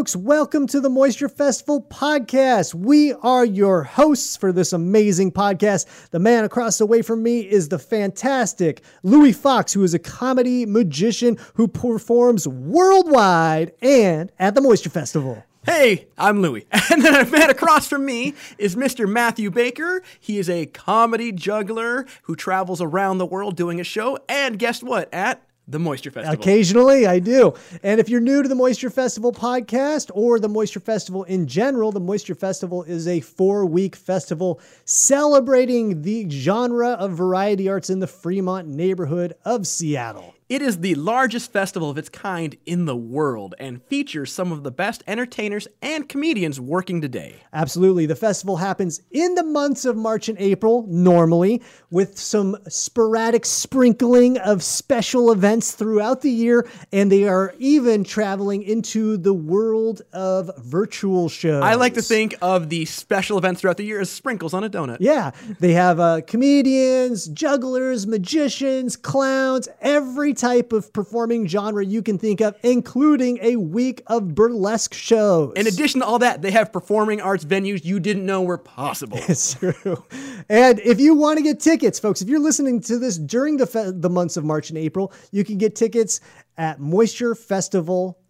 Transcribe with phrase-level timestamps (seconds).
[0.00, 2.74] Folks, welcome to the Moisture Festival podcast.
[2.74, 6.08] We are your hosts for this amazing podcast.
[6.08, 9.98] The man across the way from me is the fantastic Louie Foxx, who is a
[9.98, 15.44] comedy magician who performs worldwide and at the Moisture Festival.
[15.66, 16.64] Hey, I'm Louie.
[16.90, 19.06] And then a man across from me is Mr.
[19.06, 20.02] Matthew Baker.
[20.18, 24.18] He is a comedy juggler who travels around the world doing a show.
[24.30, 25.12] And guess what?
[25.12, 26.34] At the Moisture Festival.
[26.34, 27.54] Occasionally, I do.
[27.82, 31.92] And if you're new to the Moisture Festival podcast or the Moisture Festival in general,
[31.92, 38.00] the Moisture Festival is a four week festival celebrating the genre of variety arts in
[38.00, 40.34] the Fremont neighborhood of Seattle.
[40.50, 44.64] It is the largest festival of its kind in the world and features some of
[44.64, 47.36] the best entertainers and comedians working today.
[47.52, 48.06] Absolutely.
[48.06, 54.38] The festival happens in the months of March and April, normally, with some sporadic sprinkling
[54.38, 56.68] of special events throughout the year.
[56.90, 61.62] And they are even traveling into the world of virtual shows.
[61.62, 64.68] I like to think of the special events throughout the year as sprinkles on a
[64.68, 64.96] donut.
[64.98, 72.18] Yeah, they have uh, comedians, jugglers, magicians, clowns, every type of performing genre you can
[72.18, 75.52] think of, including a week of burlesque shows.
[75.54, 79.18] In addition to all that, they have performing arts venues you didn't know were possible.
[79.28, 80.02] It's true.
[80.48, 83.66] And if you want to get tickets, folks, if you're listening to this during the
[83.66, 86.20] fe- the months of March and April, you can get tickets
[86.56, 86.80] at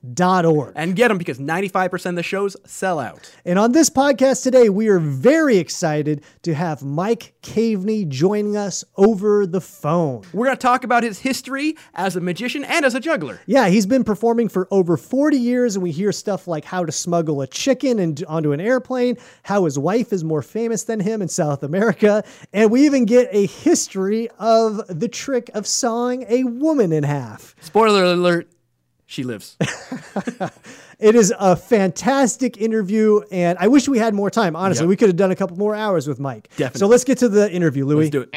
[0.04, 0.72] moisturefestival.org.
[0.76, 3.30] and get them because 95% of the shows sell out.
[3.44, 8.84] And on this podcast today, we are very excited to have Mike Caveney joining us
[8.96, 10.22] over the phone.
[10.32, 13.40] We're going to talk about his history as a magician and as a juggler.
[13.46, 16.92] Yeah, he's been performing for over 40 years, and we hear stuff like how to
[16.92, 21.22] smuggle a chicken and onto an airplane, how his wife is more famous than him
[21.22, 26.44] in South America, and we even get a history of the trick of sawing a
[26.44, 27.54] woman in half.
[27.60, 28.48] Spoiler alert,
[29.10, 29.56] she lives.
[31.00, 34.54] It is a fantastic interview, and I wish we had more time.
[34.54, 34.88] Honestly, Yep.
[34.90, 36.50] we could have done a couple more hours with Mike.
[36.58, 36.78] Definitely.
[36.78, 38.00] So let's get to the interview, Louie.
[38.04, 38.28] Let's do it.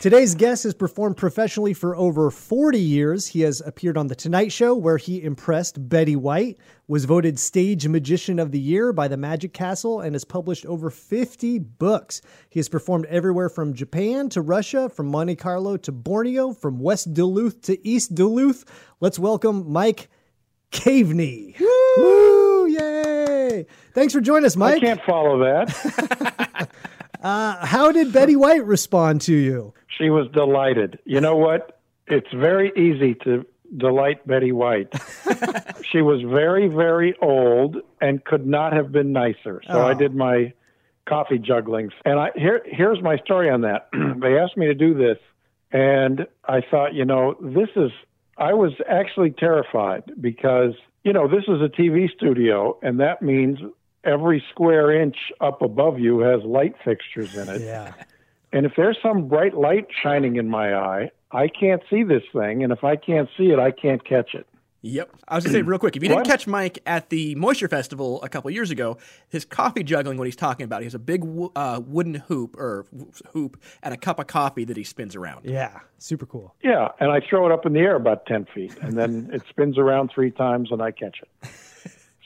[0.00, 3.26] Today's guest has performed professionally for over 40 years.
[3.26, 7.88] He has appeared on The Tonight Show, where he impressed Betty White, was voted Stage
[7.88, 12.22] Magician of the Year by the Magic Castle, and has published over 50 books.
[12.48, 17.12] He has performed everywhere from Japan to Russia, from Monte Carlo to Borneo, from West
[17.12, 18.64] Duluth to East Duluth.
[19.00, 20.08] Let's welcome Mike
[20.70, 21.56] Caveney.
[21.58, 22.66] Woo!
[22.66, 23.66] Yay!
[23.94, 24.76] Thanks for joining us, Mike.
[24.76, 26.68] I can't follow that.
[27.20, 29.74] Uh, how did Betty White respond to you?
[29.98, 30.98] She was delighted.
[31.04, 31.80] You know what?
[32.06, 33.44] It's very easy to
[33.76, 34.92] delight Betty White.
[35.90, 39.60] she was very, very old and could not have been nicer.
[39.66, 39.98] So I oh.
[39.98, 40.52] did my
[41.06, 41.90] coffee juggling.
[42.04, 43.88] And I here here's my story on that.
[44.20, 45.18] they asked me to do this
[45.72, 47.90] and I thought, you know, this is
[48.36, 53.58] I was actually terrified because, you know, this is a TV studio and that means
[54.04, 57.62] every square inch up above you has light fixtures in it.
[57.62, 57.94] Yeah.
[58.52, 62.62] And if there's some bright light shining in my eye, I can't see this thing.
[62.62, 64.46] And if I can't see it, I can't catch it.
[64.82, 65.10] Yep.
[65.26, 67.68] I was going to say real quick if you didn't catch Mike at the Moisture
[67.68, 68.96] Festival a couple years ago,
[69.28, 71.24] his coffee juggling, what he's talking about, he has a big
[71.56, 72.86] uh, wooden hoop or
[73.32, 75.44] hoop and a cup of coffee that he spins around.
[75.44, 75.80] Yeah.
[75.98, 76.54] Super cool.
[76.62, 76.88] Yeah.
[77.00, 79.78] And I throw it up in the air about 10 feet, and then it spins
[79.78, 81.50] around three times, and I catch it.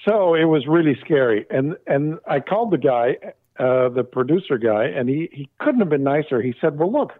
[0.04, 1.46] So it was really scary.
[1.48, 3.18] And, and I called the guy,
[3.62, 6.42] uh, the producer guy, and he, he couldn't have been nicer.
[6.42, 7.12] He said, Well, look,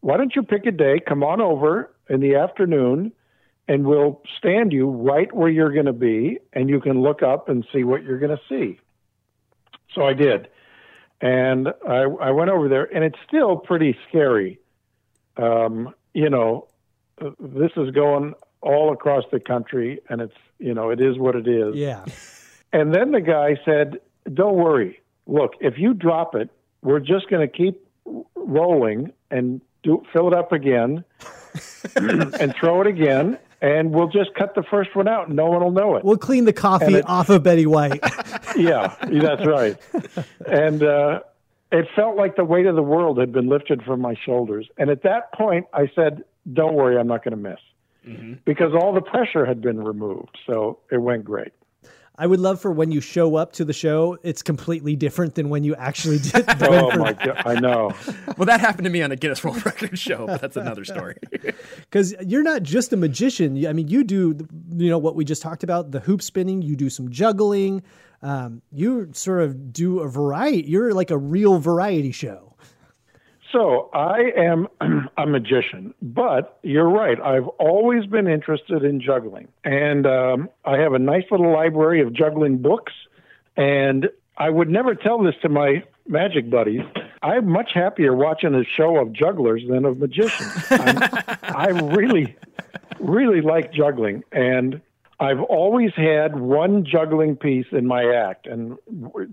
[0.00, 3.10] why don't you pick a day, come on over in the afternoon,
[3.68, 7.48] and we'll stand you right where you're going to be, and you can look up
[7.48, 8.78] and see what you're going to see.
[9.94, 10.48] So I did.
[11.22, 14.60] And I, I went over there, and it's still pretty scary.
[15.38, 16.68] Um, you know,
[17.40, 21.48] this is going all across the country, and it's, you know, it is what it
[21.48, 21.76] is.
[21.76, 22.04] Yeah.
[22.74, 24.00] And then the guy said,
[24.34, 25.00] Don't worry.
[25.28, 26.50] Look, if you drop it,
[26.82, 27.86] we're just going to keep
[28.34, 31.04] rolling and do fill it up again
[31.96, 35.62] and throw it again and we'll just cut the first one out and no one
[35.62, 36.04] will know it.
[36.04, 38.00] We'll clean the coffee it- off of Betty White.
[38.56, 39.76] yeah, that's right.
[40.46, 41.20] And uh,
[41.70, 44.68] it felt like the weight of the world had been lifted from my shoulders.
[44.78, 48.94] And at that point, I said, "Don't worry, I'm not going to miss," because all
[48.94, 50.38] the pressure had been removed.
[50.46, 51.52] So it went great.
[52.20, 55.48] I would love for when you show up to the show, it's completely different than
[55.50, 56.44] when you actually did.
[56.60, 57.92] Oh my god, I know.
[58.36, 61.16] Well, that happened to me on a Guinness World Record show, but that's another story.
[61.78, 63.64] Because you're not just a magician.
[63.66, 64.36] I mean, you do,
[64.76, 67.82] you know, what we just talked about the hoop spinning, you do some juggling.
[68.20, 70.68] Um, you sort of do a variety.
[70.68, 72.47] You're like a real variety show.
[73.52, 74.68] So I am
[75.16, 77.20] a magician, but you're right.
[77.20, 82.12] I've always been interested in juggling, and um, I have a nice little library of
[82.12, 82.92] juggling books.
[83.56, 86.82] And I would never tell this to my magic buddies.
[87.22, 90.52] I'm much happier watching a show of jugglers than of magicians.
[90.70, 92.36] I really,
[93.00, 94.80] really like juggling, and
[95.20, 98.46] I've always had one juggling piece in my act.
[98.46, 98.78] And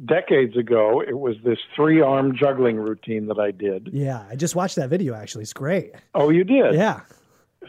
[0.05, 3.89] decades ago, it was this three-arm juggling routine that I did.
[3.93, 5.13] Yeah, I just watched that video.
[5.13, 5.93] Actually, it's great.
[6.15, 6.73] Oh, you did?
[6.73, 7.01] Yeah,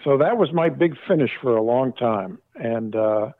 [0.02, 3.32] So that was my big finish for a long time, and uh,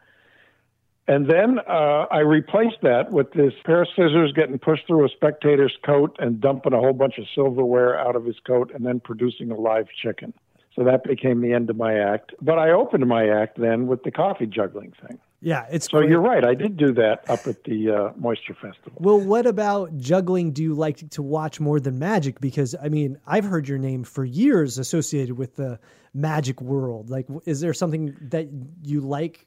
[1.09, 5.09] and then uh, I replaced that with this pair of scissors getting pushed through a
[5.09, 9.01] spectator's coat and dumping a whole bunch of silverware out of his coat, and then
[9.01, 10.35] producing a live chicken.
[10.77, 12.33] So that became the end of my act.
[12.41, 15.19] But I opened my act then with the coffee juggling thing.
[15.41, 16.11] yeah, it's So great.
[16.11, 18.93] you're right, I did do that up at the uh, Moisture Festival.
[18.99, 22.41] Well, what about juggling do you like to watch more than magic?
[22.43, 25.81] Because I mean, I've heard your name for years associated with the
[26.13, 27.09] magic world.
[27.09, 28.47] Like, is there something that
[28.83, 29.47] you like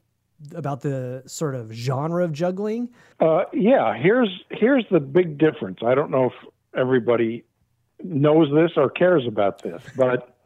[0.54, 2.88] about the sort of genre of juggling?
[3.20, 5.78] Uh, yeah, here's here's the big difference.
[5.86, 6.32] I don't know if
[6.76, 7.44] everybody
[8.02, 10.36] knows this or cares about this, but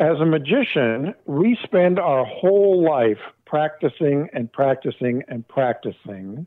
[0.00, 6.46] as a magician, we spend our whole life practicing and practicing and practicing.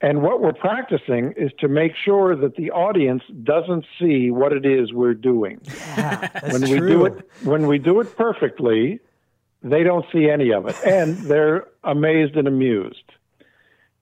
[0.00, 4.64] And what we're practicing is to make sure that the audience doesn't see what it
[4.64, 5.60] is we're doing.
[5.96, 6.80] Yeah, when true.
[6.80, 8.98] we do it when we do it perfectly,
[9.62, 13.12] they don't see any of it and they're amazed and amused.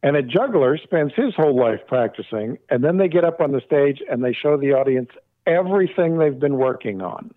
[0.03, 3.61] And a juggler spends his whole life practicing and then they get up on the
[3.61, 5.11] stage and they show the audience
[5.47, 7.35] everything they've been working on.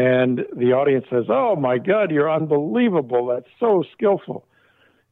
[0.00, 3.26] And the audience says, "Oh my god, you're unbelievable.
[3.26, 4.46] That's so skillful."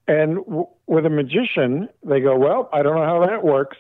[0.06, 3.76] And w- with a magician, they go, "Well, I don't know how that works."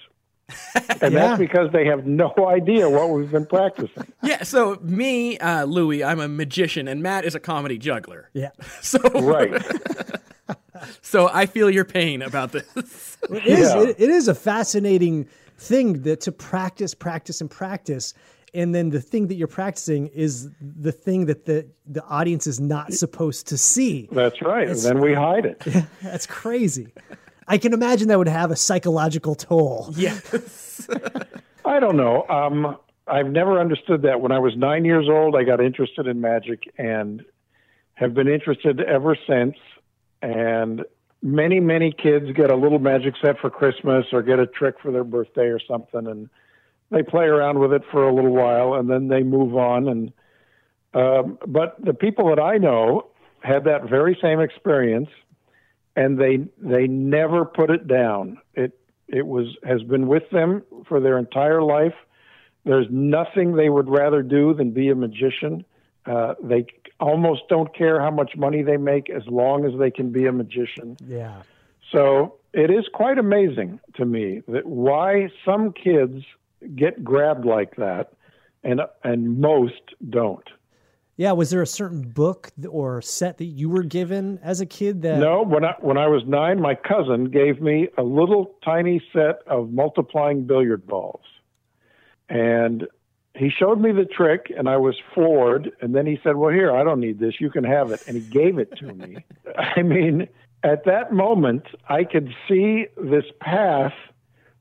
[1.02, 1.20] And Yeah.
[1.28, 4.04] that's because they have no idea what we've been practicing.
[4.22, 8.30] yeah, so me, uh, Louie, I'm a magician, and Matt is a comedy juggler.
[8.32, 8.50] Yeah,
[8.80, 9.62] So, Right.
[11.02, 13.16] so I feel your pain about this.
[13.30, 13.58] it is.
[13.74, 13.82] Yeah.
[13.82, 15.26] It, it is a fascinating
[15.58, 18.14] thing that to practice, practice, and practice.
[18.56, 22.58] And then the thing that you're practicing is the thing that the, the audience is
[22.58, 24.08] not supposed to see.
[24.10, 24.66] That's right.
[24.66, 25.62] And then we hide it.
[26.02, 26.94] That's crazy.
[27.46, 29.92] I can imagine that would have a psychological toll.
[29.94, 30.88] yes.
[31.66, 32.26] I don't know.
[32.28, 34.22] Um, I've never understood that.
[34.22, 37.22] When I was nine years old, I got interested in magic and
[37.94, 39.56] have been interested ever since.
[40.22, 40.82] And
[41.22, 44.90] many, many kids get a little magic set for Christmas or get a trick for
[44.90, 46.30] their birthday or something, and
[46.90, 49.88] they play around with it for a little while, and then they move on.
[49.88, 50.12] And
[50.94, 53.08] um, but the people that I know
[53.40, 55.08] had that very same experience,
[55.94, 58.38] and they they never put it down.
[58.54, 58.78] It
[59.08, 61.94] it was has been with them for their entire life.
[62.64, 65.64] There's nothing they would rather do than be a magician.
[66.04, 66.66] Uh, they
[66.98, 70.32] almost don't care how much money they make as long as they can be a
[70.32, 70.96] magician.
[71.06, 71.42] Yeah.
[71.92, 76.24] So it is quite amazing to me that why some kids
[76.74, 78.12] get grabbed like that,
[78.64, 80.48] and and most don't.
[81.16, 81.32] Yeah.
[81.32, 85.18] Was there a certain book or set that you were given as a kid that?
[85.18, 89.40] No, when I when I was nine, my cousin gave me a little tiny set
[89.46, 91.24] of multiplying billiard balls,
[92.28, 92.86] and
[93.34, 95.70] he showed me the trick, and I was floored.
[95.80, 97.40] And then he said, "Well, here, I don't need this.
[97.40, 99.24] You can have it." And he gave it to me.
[99.58, 100.28] I mean,
[100.62, 103.94] at that moment, I could see this path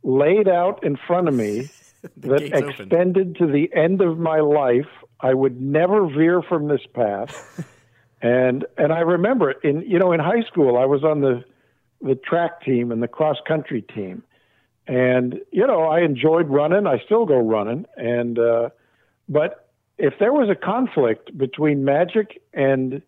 [0.06, 1.70] laid out in front of me
[2.18, 2.70] that gate's open.
[2.70, 4.88] extended to the end of my life.
[5.20, 7.68] I would never veer from this path.
[8.26, 11.44] And and I remember in you know in high school I was on the
[12.02, 14.24] the track team and the cross country team,
[14.88, 16.88] and you know I enjoyed running.
[16.88, 18.70] I still go running, and uh,
[19.30, 19.70] but
[20.00, 23.04] if there was a conflict between magic and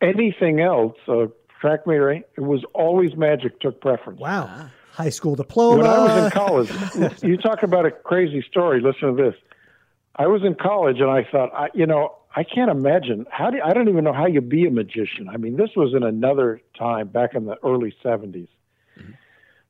[0.00, 1.26] anything else, uh,
[1.60, 4.20] track meet, it was always magic took preference.
[4.20, 4.70] Wow.
[4.96, 5.82] High school diploma.
[5.82, 8.80] When I was in college, you talk about a crazy story.
[8.80, 9.34] Listen to this.
[10.16, 13.58] I was in college and I thought, I, you know, I can't imagine how do
[13.62, 15.28] I don't even know how you be a magician.
[15.28, 18.48] I mean, this was in another time back in the early 70s.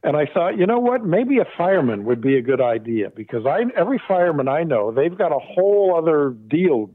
[0.04, 1.04] And I thought, you know what?
[1.04, 5.18] Maybe a fireman would be a good idea because I every fireman I know, they've
[5.18, 6.90] got a whole other deal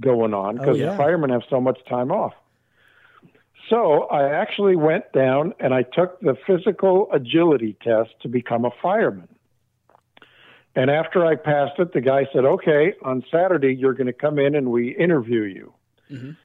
[0.00, 0.92] going on oh, because yeah.
[0.92, 2.32] the firemen have so much time off.
[3.70, 8.70] So I actually went down and I took the physical agility test to become a
[8.82, 9.28] fireman.
[10.76, 14.38] And after I passed it, the guy said, "Okay, on Saturday you're going to come
[14.38, 15.72] in and we interview you."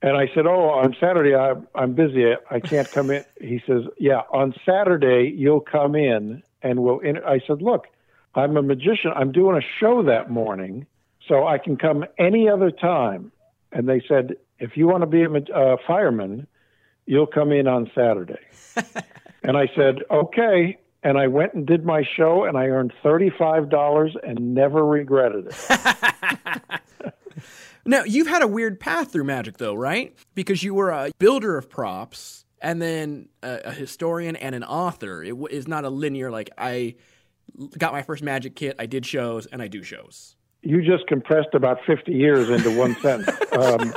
[0.01, 2.25] And I said, "Oh, on Saturday I, I'm busy.
[2.49, 7.23] I can't come in." He says, "Yeah, on Saturday you'll come in and we'll." In-.
[7.25, 7.87] I said, "Look,
[8.35, 9.11] I'm a magician.
[9.15, 10.85] I'm doing a show that morning,
[11.27, 13.31] so I can come any other time."
[13.71, 16.47] And they said, "If you want to be a uh, fireman,
[17.09, 18.39] you'll come in on Saturday."
[19.43, 23.69] and I said, "Okay." And I went and did my show, and I earned thirty-five
[23.69, 25.55] dollars and never regretted it.
[27.85, 30.13] Now, you've had a weird path through magic, though, right?
[30.35, 35.23] Because you were a builder of props and then a, a historian and an author.
[35.23, 36.95] It w- is not a linear, like, I
[37.79, 40.35] got my first magic kit, I did shows, and I do shows.
[40.61, 43.35] you just compressed about 50 years into one sentence.
[43.53, 43.93] Um,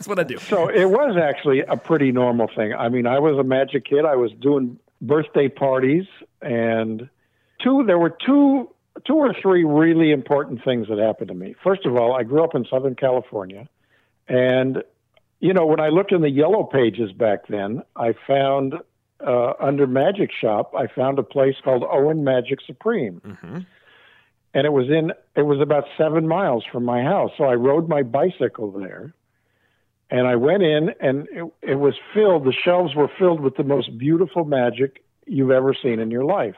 [0.00, 0.38] That's what I do.
[0.38, 2.72] so it was actually a pretty normal thing.
[2.72, 4.06] I mean, I was a magic kid.
[4.06, 6.06] I was doing birthday parties,
[6.40, 7.10] and
[7.62, 8.74] two there were two
[9.06, 11.54] two or three really important things that happened to me.
[11.62, 13.68] First of all, I grew up in Southern California,
[14.26, 14.82] and
[15.38, 18.76] you know, when I looked in the yellow pages back then, I found
[19.20, 23.66] uh, under Magic Shop, I found a place called Owen Magic Supreme
[24.54, 27.88] and it was in it was about seven miles from my house so i rode
[27.88, 29.12] my bicycle there
[30.10, 33.64] and i went in and it, it was filled the shelves were filled with the
[33.64, 36.56] most beautiful magic you've ever seen in your life.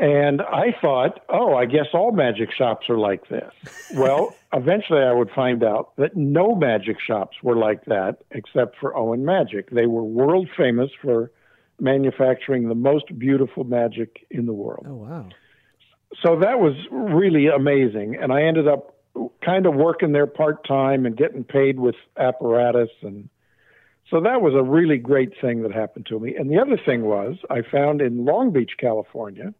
[0.00, 3.52] And i thought oh i guess all magic shops are like this.
[3.94, 8.96] Well eventually i would find out that no magic shops were like that except for
[8.96, 9.70] owen magic.
[9.70, 11.30] They were world famous for
[11.80, 14.86] manufacturing the most beautiful magic in the world.
[14.88, 15.28] Oh wow.
[16.22, 18.16] so that was really amazing.
[18.20, 18.93] And i ended up
[19.44, 22.90] kind of working there part time and getting paid with apparatus.
[23.02, 23.28] And
[24.10, 26.34] so that was a really great thing that happened to me.
[26.34, 29.54] And the other thing was i found in long beach california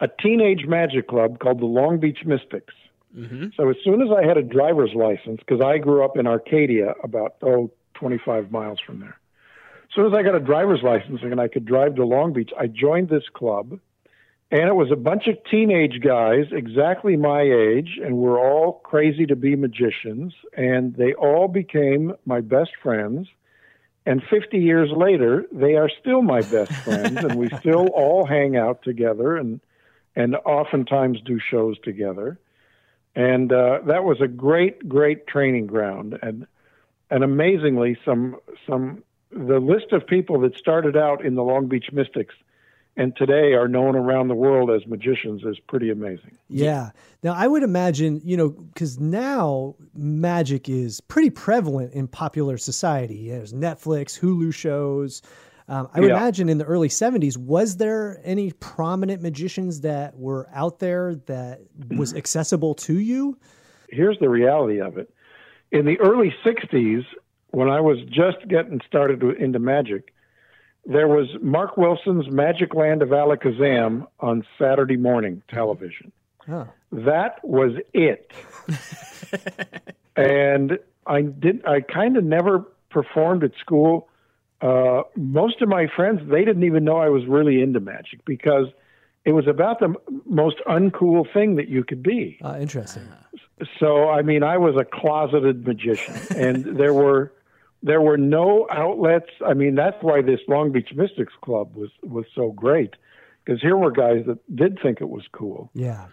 [0.00, 2.72] a teenage magic club called the long beach mystics.
[3.14, 3.48] Mm-hmm.
[3.56, 6.94] So as soon as i had a driver's license because i grew up in arcadia
[7.02, 9.18] about oh 25 miles from there.
[9.84, 12.50] As soon as i got a driver's license and i could drive to long beach
[12.58, 13.78] i joined this club
[14.50, 19.24] and it was a bunch of teenage guys exactly my age and we're all crazy
[19.26, 23.28] to be magicians and they all became my best friends.
[24.06, 28.56] And 50 years later they are still my best friends and we still all hang
[28.56, 29.60] out together and
[30.16, 32.38] and oftentimes do shows together.
[33.14, 36.18] And uh, that was a great great training ground.
[36.22, 36.48] And
[37.08, 41.92] and amazingly some some the list of people that started out in the long beach
[41.92, 42.34] mystics
[42.96, 46.36] and today are known around the world as magicians is pretty amazing.
[46.48, 46.90] Yeah.
[47.22, 53.30] Now I would imagine, you know, because now magic is pretty prevalent in popular society.
[53.30, 55.22] There's Netflix, Hulu shows.
[55.68, 56.16] Um, I would Yeah.
[56.16, 61.60] imagine in the early 70s, was there any prominent magicians that were out there that
[61.96, 63.38] was accessible to you?
[63.88, 65.10] Here's the reality of it.
[65.70, 67.04] In the early 60s,
[67.52, 70.12] when I was just getting started into magic,
[70.86, 76.12] there was Mark Wilson's Magic Land of Alakazam on Saturday morning television.
[76.48, 76.66] Oh.
[76.90, 78.32] That was it.
[80.16, 82.60] and I did I kind of never
[82.90, 84.08] performed at school.
[84.60, 88.66] Uh, most of my friends they didn't even know I was really into magic because
[89.24, 89.96] it was about the m-
[90.26, 92.38] most uncool thing that you could be.
[92.42, 93.06] Uh, interesting.
[93.78, 97.32] So I mean, I was a closeted magician, and there were
[97.82, 99.30] there were no outlets.
[99.46, 102.94] I mean, that's why this Long Beach Mystics Club was was so great
[103.44, 105.70] because here were guys that did think it was cool.
[105.74, 106.06] Yeah.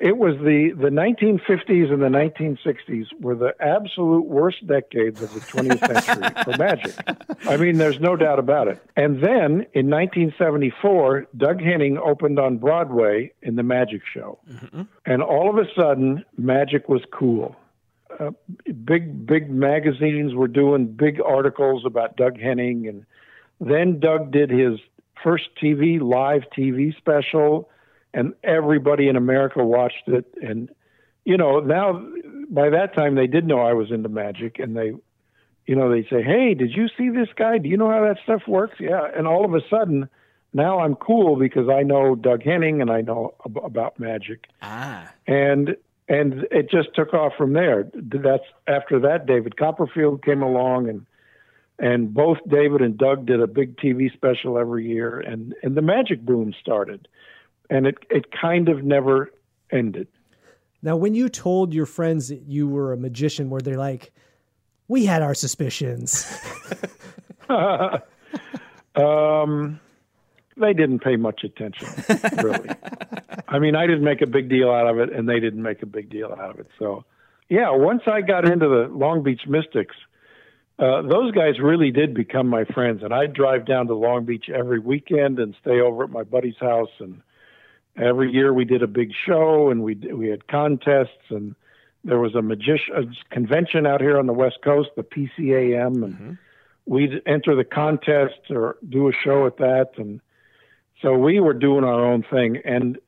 [0.00, 5.38] It was the the 1950s and the 1960s were the absolute worst decades of the
[5.38, 6.94] 20th century for magic.
[7.46, 8.82] I mean, there's no doubt about it.
[8.96, 14.82] And then in 1974, Doug Henning opened on Broadway in the Magic Show, mm-hmm.
[15.06, 17.54] and all of a sudden, magic was cool.
[18.28, 18.30] Uh,
[18.84, 23.04] big big magazines were doing big articles about Doug Henning, and
[23.60, 24.78] then Doug did his
[25.22, 27.68] first TV live TV special
[28.14, 30.26] and everybody in America watched it.
[30.42, 30.68] And
[31.24, 32.06] you know, now
[32.50, 34.92] by that time they did know I was into magic, and they,
[35.66, 37.58] you know, they say, "Hey, did you see this guy?
[37.58, 40.08] Do you know how that stuff works?" Yeah, and all of a sudden,
[40.52, 45.10] now I'm cool because I know Doug Henning and I know ab- about magic, Ah.
[45.26, 45.76] and
[46.12, 47.90] and it just took off from there.
[47.94, 51.06] That's after that, David Copperfield came along, and
[51.78, 55.80] and both David and Doug did a big TV special every year, and and the
[55.80, 57.08] magic boom started,
[57.70, 59.30] and it it kind of never
[59.72, 60.06] ended.
[60.82, 64.12] Now, when you told your friends that you were a magician, were they like,
[64.88, 66.30] "We had our suspicions"?
[67.48, 69.80] um,
[70.56, 71.88] they didn't pay much attention,
[72.42, 72.70] really.
[73.48, 75.82] I mean, I didn't make a big deal out of it, and they didn't make
[75.82, 76.68] a big deal out of it.
[76.78, 77.04] So,
[77.48, 79.96] yeah, once I got into the Long Beach Mystics,
[80.78, 84.48] uh, those guys really did become my friends, and I'd drive down to Long Beach
[84.48, 86.90] every weekend and stay over at my buddy's house.
[86.98, 87.22] And
[87.96, 91.54] every year we did a big show, and we we had contests, and
[92.04, 96.32] there was a magician convention out here on the West Coast, the PCAM, and mm-hmm.
[96.86, 100.20] we'd enter the contest or do a show at that, and
[101.02, 102.58] so we were doing our own thing.
[102.64, 102.98] And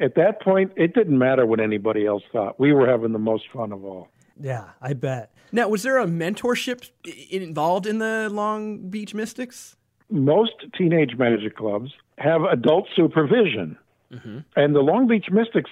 [0.00, 2.58] at that point, it didn't matter what anybody else thought.
[2.58, 4.08] We were having the most fun of all.
[4.40, 5.32] Yeah, I bet.
[5.52, 6.90] Now, was there a mentorship
[7.30, 9.76] involved in the Long Beach Mystics?
[10.10, 13.76] Most teenage magic clubs have adult supervision.
[14.12, 14.38] Mm-hmm.
[14.56, 15.70] And the Long Beach Mystics,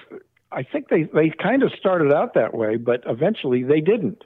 [0.53, 4.23] I think they, they kind of started out that way, but eventually they didn't.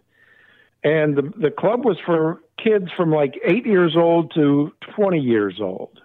[0.83, 5.59] And the, the club was for kids from like eight years old to 20 years
[5.61, 6.01] old.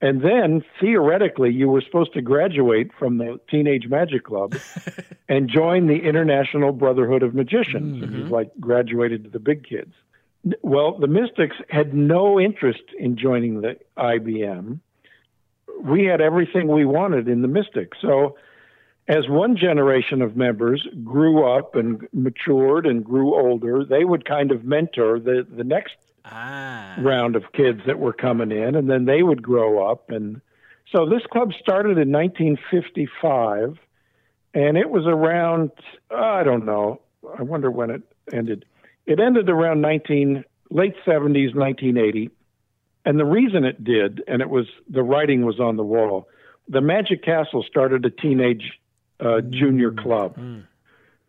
[0.00, 4.54] And then theoretically, you were supposed to graduate from the Teenage Magic Club
[5.28, 8.04] and join the International Brotherhood of Magicians.
[8.04, 8.28] Mm-hmm.
[8.28, 9.94] Like graduated to the big kids.
[10.62, 14.80] Well, the Mystics had no interest in joining the IBM.
[15.82, 17.98] We had everything we wanted in the Mystics.
[18.00, 18.36] So,
[19.08, 24.50] as one generation of members grew up and matured and grew older, they would kind
[24.50, 25.94] of mentor the, the next
[26.30, 26.96] ah.
[26.98, 30.10] round of kids that were coming in, and then they would grow up.
[30.10, 30.40] And
[30.94, 33.78] so this club started in 1955,
[34.54, 35.70] and it was around,
[36.10, 37.00] I don't know,
[37.38, 38.02] I wonder when it
[38.32, 38.64] ended.
[39.06, 42.30] It ended around 19, late 70s, 1980.
[43.04, 46.28] And the reason it did, and it was the writing was on the wall,
[46.68, 48.72] the Magic Castle started a teenage
[49.20, 50.36] uh, junior club.
[50.36, 50.64] Mm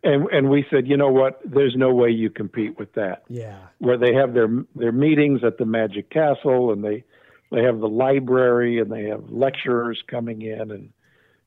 [0.02, 1.40] and and we said, you know what?
[1.44, 3.24] There's no way you compete with that.
[3.28, 3.58] Yeah.
[3.78, 7.04] Where they have their their meetings at the Magic Castle, and they
[7.50, 10.90] they have the library, and they have lecturers coming in, and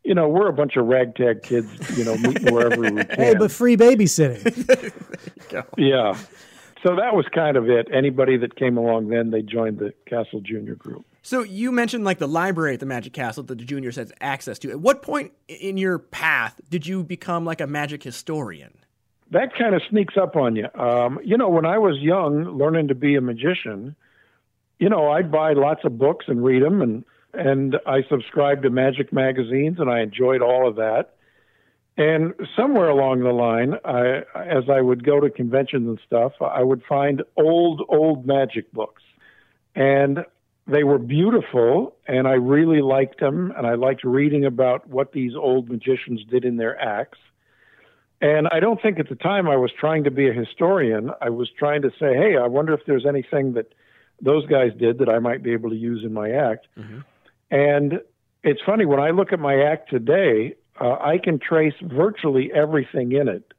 [0.03, 3.15] you know we're a bunch of ragtag kids, you know, meeting wherever we can.
[3.15, 4.93] Hey, but free babysitting.
[5.77, 6.17] yeah.
[6.83, 7.87] So that was kind of it.
[7.93, 11.05] Anybody that came along then, they joined the Castle Junior group.
[11.21, 14.57] So you mentioned like the library at the Magic Castle that the juniors had access
[14.59, 14.71] to.
[14.71, 18.73] At what point in your path did you become like a magic historian?
[19.29, 20.67] That kind of sneaks up on you.
[20.73, 23.95] Um, you know, when I was young, learning to be a magician,
[24.79, 28.69] you know, I'd buy lots of books and read them, and and I subscribed to
[28.69, 31.13] magic magazines, and I enjoyed all of that.
[31.97, 36.63] And somewhere along the line, I, as I would go to conventions and stuff, I
[36.63, 39.03] would find old, old magic books.
[39.75, 40.25] And
[40.67, 45.35] they were beautiful and I really liked them and I liked reading about what these
[45.35, 47.19] old magicians did in their acts.
[48.21, 51.11] And I don't think at the time I was trying to be a historian.
[51.19, 53.73] I was trying to say, hey, I wonder if there's anything that
[54.21, 56.67] those guys did that I might be able to use in my act.
[56.77, 56.99] Mm-hmm.
[57.49, 58.01] And
[58.43, 63.11] it's funny, when I look at my act today, uh, I can trace virtually everything
[63.11, 63.53] in it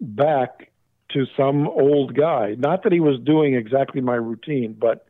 [0.00, 0.70] back
[1.10, 2.56] to some old guy.
[2.58, 5.06] Not that he was doing exactly my routine, but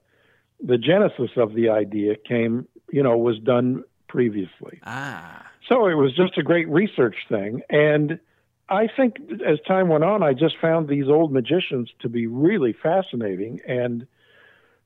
[0.63, 4.81] the genesis of the idea came, you know, was done previously.
[4.85, 5.47] Ah.
[5.69, 7.63] So it was just a great research thing.
[7.71, 8.21] And
[8.69, 9.17] I think
[9.47, 13.61] as time went on, I just found these old magicians to be really fascinating.
[13.67, 14.07] And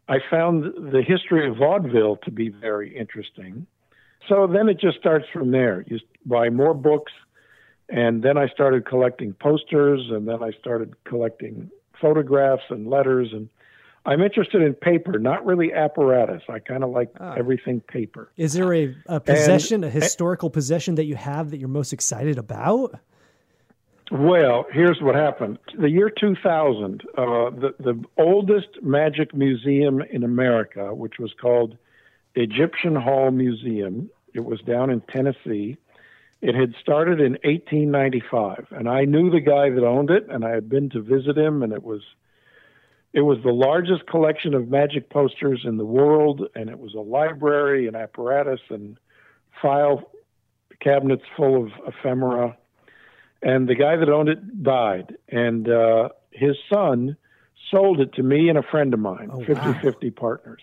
[0.09, 3.67] I found the history of vaudeville to be very interesting.
[4.29, 5.85] So then it just starts from there.
[5.87, 7.13] You buy more books,
[7.89, 13.49] and then I started collecting posters, and then I started collecting photographs and letters and
[14.09, 16.43] I'm interested in paper, not really apparatus.
[16.49, 17.35] I kind of like ah.
[17.37, 18.31] everything paper.
[18.39, 21.93] Is there a, a possession, and, a historical possession that you have that you're most
[21.93, 22.99] excited about?
[24.11, 25.59] Well, here's what happened.
[25.79, 31.77] The year 2000, uh, the, the oldest magic museum in America, which was called
[32.35, 35.77] Egyptian Hall Museum, it was down in Tennessee.
[36.41, 40.51] It had started in 1895, and I knew the guy that owned it, and I
[40.51, 42.03] had been to visit him, and it was–
[43.13, 47.01] it was the largest collection of magic posters in the world, and it was a
[47.01, 48.99] library and apparatus and
[49.63, 50.11] file
[50.81, 52.57] cabinets full of ephemera.
[53.43, 57.17] And the guy that owned it died, and uh, his son
[57.71, 59.81] sold it to me and a friend of mine, oh, 50 wow.
[59.81, 60.61] 50 partners.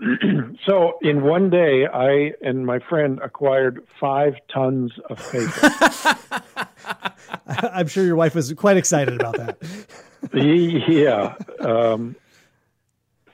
[0.66, 5.70] so in one day, I and my friend acquired five tons of paper.
[7.46, 9.56] I'm sure your wife was quite excited about that.
[10.32, 11.34] yeah.
[11.60, 12.16] Um,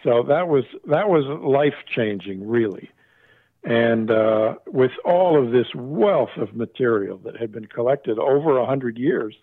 [0.02, 2.90] so that was that was life changing, really.
[3.62, 8.66] And uh, with all of this wealth of material that had been collected over a
[8.66, 9.34] hundred years,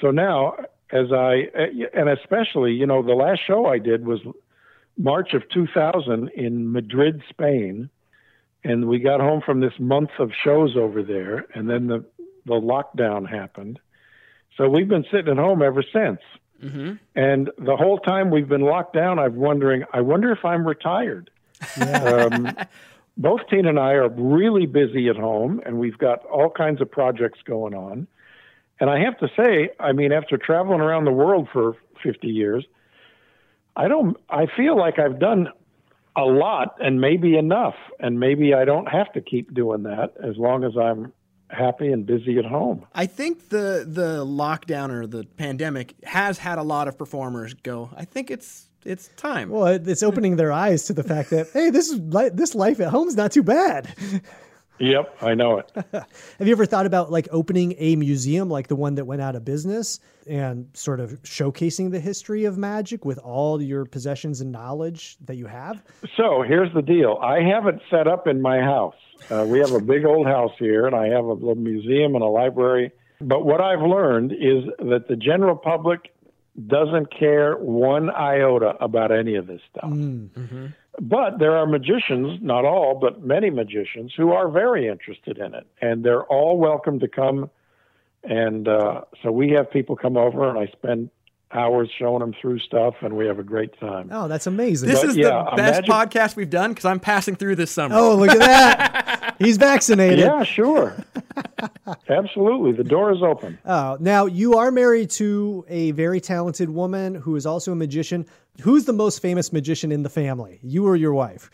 [0.00, 0.56] so now
[0.92, 1.48] as I
[1.94, 4.20] and especially you know the last show I did was
[4.98, 7.88] March of 2000 in Madrid, Spain,
[8.64, 12.04] and we got home from this month of shows over there, and then the
[12.44, 13.78] the lockdown happened.
[14.56, 16.20] So we've been sitting at home ever since.
[16.62, 16.94] Mm-hmm.
[17.14, 21.30] And the whole time we've been locked down, I'm wondering, I wonder if I'm retired.
[21.76, 22.26] Yeah.
[22.32, 22.56] Um,
[23.16, 26.90] both Tina and I are really busy at home, and we've got all kinds of
[26.90, 28.06] projects going on.
[28.80, 32.64] And I have to say, I mean, after traveling around the world for 50 years,
[33.78, 34.16] I don't.
[34.28, 35.48] I feel like I've done
[36.16, 40.36] a lot and maybe enough, and maybe I don't have to keep doing that as
[40.36, 41.12] long as I'm
[41.48, 42.84] happy and busy at home.
[42.92, 47.88] I think the the lockdown or the pandemic has had a lot of performers go.
[47.96, 49.48] I think it's it's time.
[49.50, 52.00] Well, it's opening their eyes to the fact that hey, this is
[52.34, 53.94] this life at home is not too bad.
[54.80, 55.70] Yep, I know it.
[55.92, 59.34] Have you ever thought about like opening a museum like the one that went out
[59.34, 64.52] of business and sort of showcasing the history of magic with all your possessions and
[64.52, 65.82] knowledge that you have?
[66.16, 68.94] So here's the deal I have it set up in my house.
[69.30, 72.22] Uh, we have a big old house here, and I have a little museum and
[72.22, 72.92] a library.
[73.20, 76.12] But what I've learned is that the general public
[76.66, 79.90] doesn't care one iota about any of this stuff.
[79.90, 80.28] Mm.
[80.30, 80.66] Mm-hmm.
[81.00, 85.66] But there are magicians, not all, but many magicians who are very interested in it,
[85.80, 87.50] and they're all welcome to come.
[88.24, 91.10] And uh, so we have people come over, and I spend
[91.52, 94.10] hours showing them through stuff, and we have a great time.
[94.12, 94.88] Oh, that's amazing!
[94.88, 95.94] This but, is yeah, the best imagine...
[95.94, 97.94] podcast we've done because I'm passing through this summer.
[97.96, 99.36] Oh, look at that!
[99.38, 100.18] He's vaccinated.
[100.18, 100.96] Yeah, sure.
[102.08, 103.58] Absolutely, the door is open.
[103.64, 108.26] Oh, now you are married to a very talented woman who is also a magician.
[108.62, 110.58] Who's the most famous magician in the family?
[110.62, 111.50] You or your wife?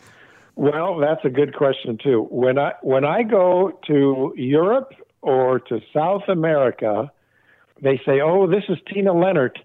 [0.55, 2.27] Well, that's a good question too.
[2.29, 7.11] When I when I go to Europe or to South America,
[7.81, 9.57] they say, "Oh, this is Tina Lenert."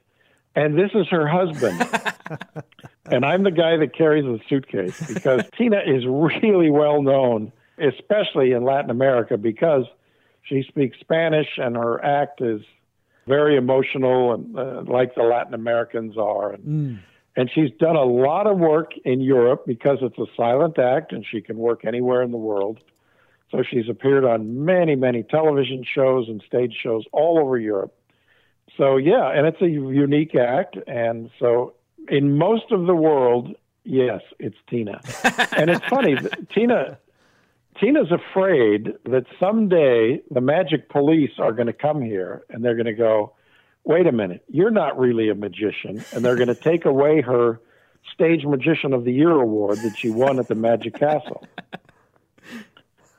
[0.55, 1.81] and this is her husband.
[3.11, 8.53] and I'm the guy that carries the suitcase because Tina is really well known, especially
[8.53, 9.85] in Latin America, because
[10.43, 12.63] she speaks Spanish and her act is
[13.27, 16.53] very emotional and uh, like the Latin Americans are.
[16.53, 16.99] And, mm.
[17.41, 21.25] And she's done a lot of work in Europe because it's a silent act and
[21.29, 22.79] she can work anywhere in the world.
[23.51, 27.95] So she's appeared on many, many television shows and stage shows all over Europe
[28.77, 31.75] so yeah, and it's a unique act, and so
[32.09, 35.01] in most of the world, yes, it's Tina.
[35.53, 36.17] and it's funny,
[36.55, 36.99] Tina.
[37.79, 42.87] Tina's afraid that someday the magic police are going to come here and they're going
[42.87, 43.33] to go,
[43.85, 46.05] wait a minute, you're not really a magician.
[46.13, 47.61] And they're going to take away her
[48.13, 51.47] Stage Magician of the Year award that she won at the Magic Castle.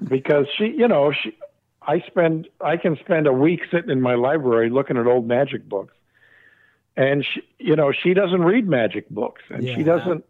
[0.04, 1.38] Because she, you know, she,
[1.82, 5.67] I spend I can spend a week sitting in my library looking at old magic
[5.67, 5.93] books,
[6.95, 9.76] and she, you know she doesn't read magic books, and yeah.
[9.76, 10.26] she doesn't.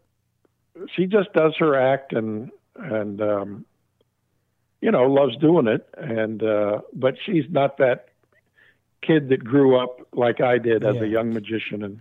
[0.94, 3.64] She just does her act and and um,
[4.80, 8.08] you know loves doing it, and uh, but she's not that
[9.02, 11.02] kid that grew up like I did as yeah.
[11.02, 12.00] a young magician and.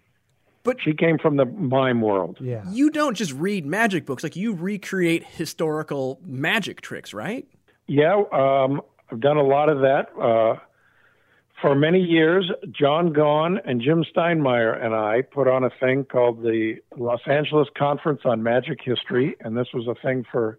[0.64, 2.38] But she came from the mime world.
[2.40, 2.64] Yeah.
[2.70, 7.48] You don't just read magic books; like you recreate historical magic tricks, right?
[7.88, 10.10] Yeah, um, I've done a lot of that.
[10.16, 10.60] Uh,
[11.62, 16.42] for many years, John Gaughan and Jim Steinmeyer and I put on a thing called
[16.42, 20.58] the Los Angeles Conference on Magic History, and this was a thing for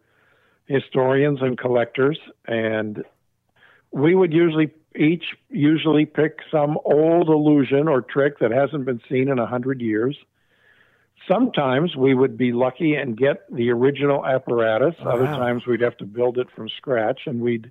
[0.66, 2.18] historians and collectors.
[2.46, 3.04] And
[3.90, 9.28] we would usually each usually pick some old illusion or trick that hasn't been seen
[9.28, 10.16] in a hundred years.
[11.28, 14.94] Sometimes we would be lucky and get the original apparatus.
[15.00, 17.70] Oh, Other times we'd have to build it from scratch, and we'd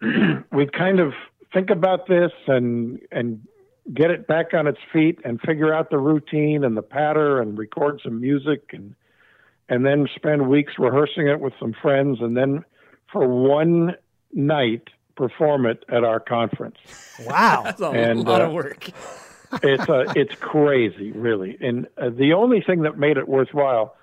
[0.52, 1.12] we'd kind of
[1.52, 3.46] think about this and and
[3.94, 7.56] get it back on its feet and figure out the routine and the patter and
[7.56, 8.94] record some music and
[9.68, 12.64] and then spend weeks rehearsing it with some friends and then
[13.12, 13.94] for one
[14.32, 16.76] night perform it at our conference.
[17.24, 18.88] Wow, that's a and, lot uh, of work.
[19.62, 21.56] it's a, it's crazy, really.
[21.60, 23.96] And uh, the only thing that made it worthwhile,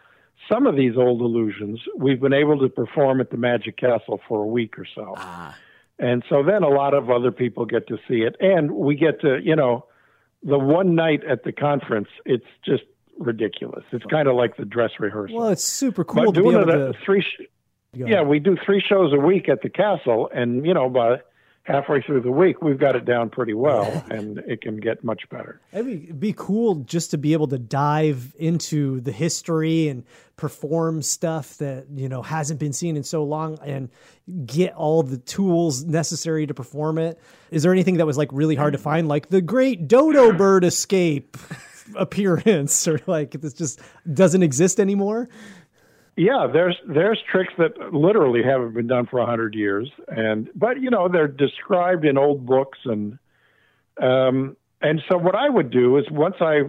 [0.51, 4.43] some of these old illusions, we've been able to perform at the Magic Castle for
[4.43, 5.13] a week or so.
[5.17, 5.55] Ah.
[5.99, 8.35] And so then a lot of other people get to see it.
[8.39, 9.85] And we get to, you know,
[10.43, 12.83] the one night at the conference, it's just
[13.17, 13.85] ridiculous.
[13.91, 15.37] It's kind of like the dress rehearsal.
[15.37, 16.93] Well, it's super cool but doing it to...
[17.05, 17.25] three.
[17.93, 21.21] Yeah, we do three shows a week at the castle, and you know, by
[21.63, 25.29] halfway through the week, we've got it down pretty well, and it can get much
[25.29, 25.61] better.
[25.71, 30.03] It'd be, it'd be cool just to be able to dive into the history and
[30.35, 33.89] perform stuff that you know hasn't been seen in so long, and
[34.45, 37.19] get all the tools necessary to perform it.
[37.51, 40.63] Is there anything that was like really hard to find, like the Great Dodo Bird
[40.63, 41.37] Escape
[41.95, 43.79] appearance, or like this just
[44.11, 45.29] doesn't exist anymore?
[46.15, 50.79] Yeah, there's there's tricks that literally haven't been done for a hundred years, and but
[50.79, 53.17] you know they're described in old books, and
[53.99, 56.63] um, and so what I would do is once I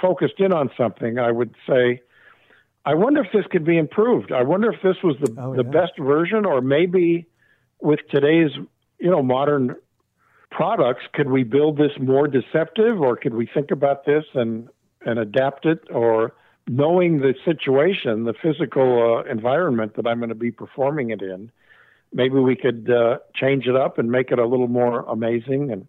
[0.00, 2.02] focused in on something, I would say,
[2.84, 4.30] I wonder if this could be improved.
[4.30, 5.70] I wonder if this was the Oh, the yeah.
[5.70, 7.26] best version, or maybe
[7.80, 8.52] with today's
[9.00, 9.74] you know modern
[10.52, 14.68] products, could we build this more deceptive, or could we think about this and
[15.04, 16.32] and adapt it, or
[16.68, 21.50] knowing the situation, the physical uh, environment that I'm going to be performing it in,
[22.12, 25.70] maybe we could uh, change it up and make it a little more amazing.
[25.70, 25.86] And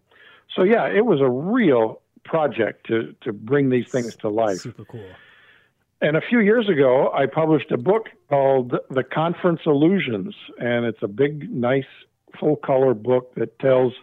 [0.54, 4.58] so, yeah, it was a real project to to bring these things to life.
[4.58, 5.08] Super cool.
[6.02, 11.02] And a few years ago, I published a book called The Conference Illusions, and it's
[11.02, 11.86] a big, nice,
[12.38, 13.94] full color book that tells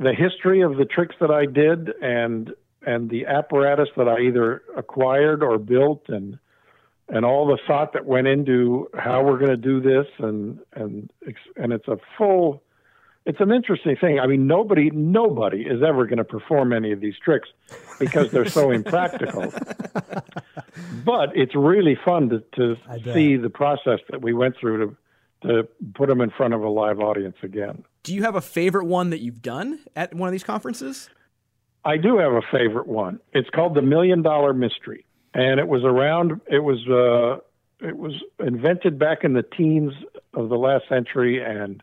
[0.00, 2.52] the history of the tricks that I did and
[2.86, 6.38] and the apparatus that I either acquired or built and
[7.08, 11.10] and all the thought that went into how we're going to do this and and
[11.56, 12.62] and it's a full
[13.26, 14.20] it's an interesting thing.
[14.20, 17.48] I mean, nobody nobody is ever going to perform any of these tricks
[17.98, 19.52] because they're so impractical.
[21.04, 22.76] But it's really fun to, to
[23.12, 24.96] see the process that we went through to
[25.42, 27.84] to put them in front of a live audience again.
[28.04, 31.10] Do you have a favorite one that you've done at one of these conferences?
[31.86, 33.20] I do have a favorite one.
[33.32, 36.40] It's called the Million Dollar Mystery, and it was around.
[36.50, 39.92] It was uh, it was invented back in the teens
[40.34, 41.80] of the last century, and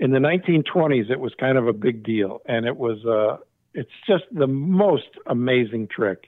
[0.00, 2.42] in the 1920s, it was kind of a big deal.
[2.46, 3.36] And it was uh,
[3.74, 6.24] it's just the most amazing trick.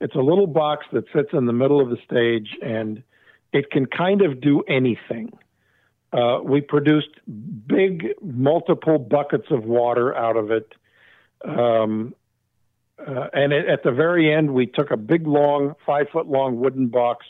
[0.00, 3.02] It's a little box that sits in the middle of the stage, and
[3.52, 5.30] it can kind of do anything.
[6.10, 7.10] Uh, we produced
[7.66, 10.72] big, multiple buckets of water out of it.
[11.44, 12.14] Um,
[12.98, 16.58] uh, and it, at the very end, we took a big, long, five foot long
[16.58, 17.26] wooden box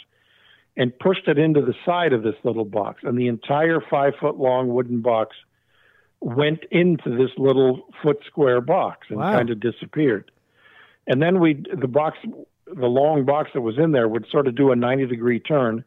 [0.76, 3.00] and pushed it into the side of this little box.
[3.04, 5.36] And the entire five foot long wooden box
[6.20, 9.32] went into this little foot square box and Wow.
[9.32, 10.30] kind of disappeared.
[11.06, 12.18] And then we, the box,
[12.66, 15.84] the long box that was in there would sort of do a 90 degree turn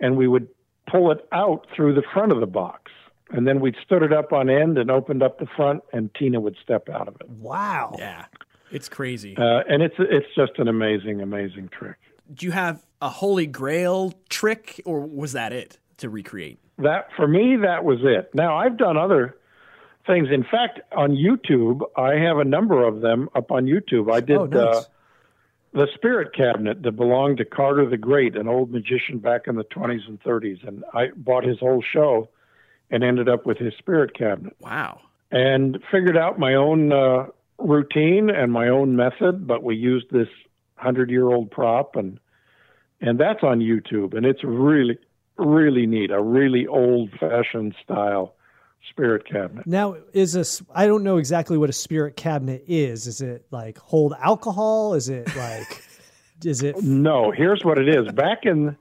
[0.00, 0.48] and we would
[0.90, 2.90] pull it out through the front of the box.
[3.30, 6.40] And then we'd stood it up on end and opened up the front, and Tina
[6.40, 7.28] would step out of it.
[7.30, 7.96] Wow.
[7.98, 8.26] Yeah,
[8.70, 9.34] it's crazy.
[9.36, 11.96] Uh, and it's it's just an amazing, amazing trick.
[12.32, 16.58] Do you have a holy grail trick, or was that it to recreate?
[16.78, 18.30] That for me, that was it.
[18.34, 19.36] Now I've done other
[20.06, 20.28] things.
[20.30, 24.12] In fact, on YouTube, I have a number of them up on YouTube.
[24.12, 24.76] I did Oh, nice.
[24.76, 24.82] uh,
[25.72, 29.64] the Spirit Cabinet that belonged to Carter the Great, an old magician back in the
[29.64, 32.28] 20s and 30s, and I bought his whole show
[32.90, 34.56] and ended up with his Spirit Cabinet.
[34.60, 35.00] Wow.
[35.30, 37.26] and figured out my own uh,
[37.58, 39.46] routine and my own method.
[39.46, 40.28] But we used this
[40.76, 42.18] hundred-year-old prop, and
[43.00, 44.98] and that's on YouTube, and it's really
[45.36, 46.10] really neat.
[46.10, 48.34] A really old-fashioned style
[48.90, 49.66] spirit cabinet.
[49.66, 53.06] Now, is this, I don't know exactly what a spirit cabinet is.
[53.06, 54.94] Is it like hold alcohol?
[54.94, 55.82] Is it like
[56.44, 58.12] is it No, here's what it is.
[58.12, 58.76] Back in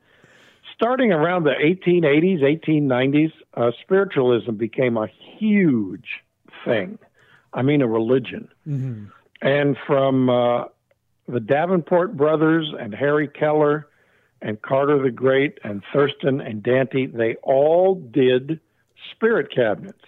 [0.76, 6.24] starting around the 1880s, 1890s, uh, spiritualism became a huge
[6.66, 6.98] thing.
[7.54, 8.48] I mean, a religion.
[9.42, 10.66] And from uh,
[11.28, 13.88] the Davenport brothers and Harry Kellar
[14.42, 18.60] and Carter the Great and Thurston and Dante, they all did
[19.12, 20.00] spirit cabinets.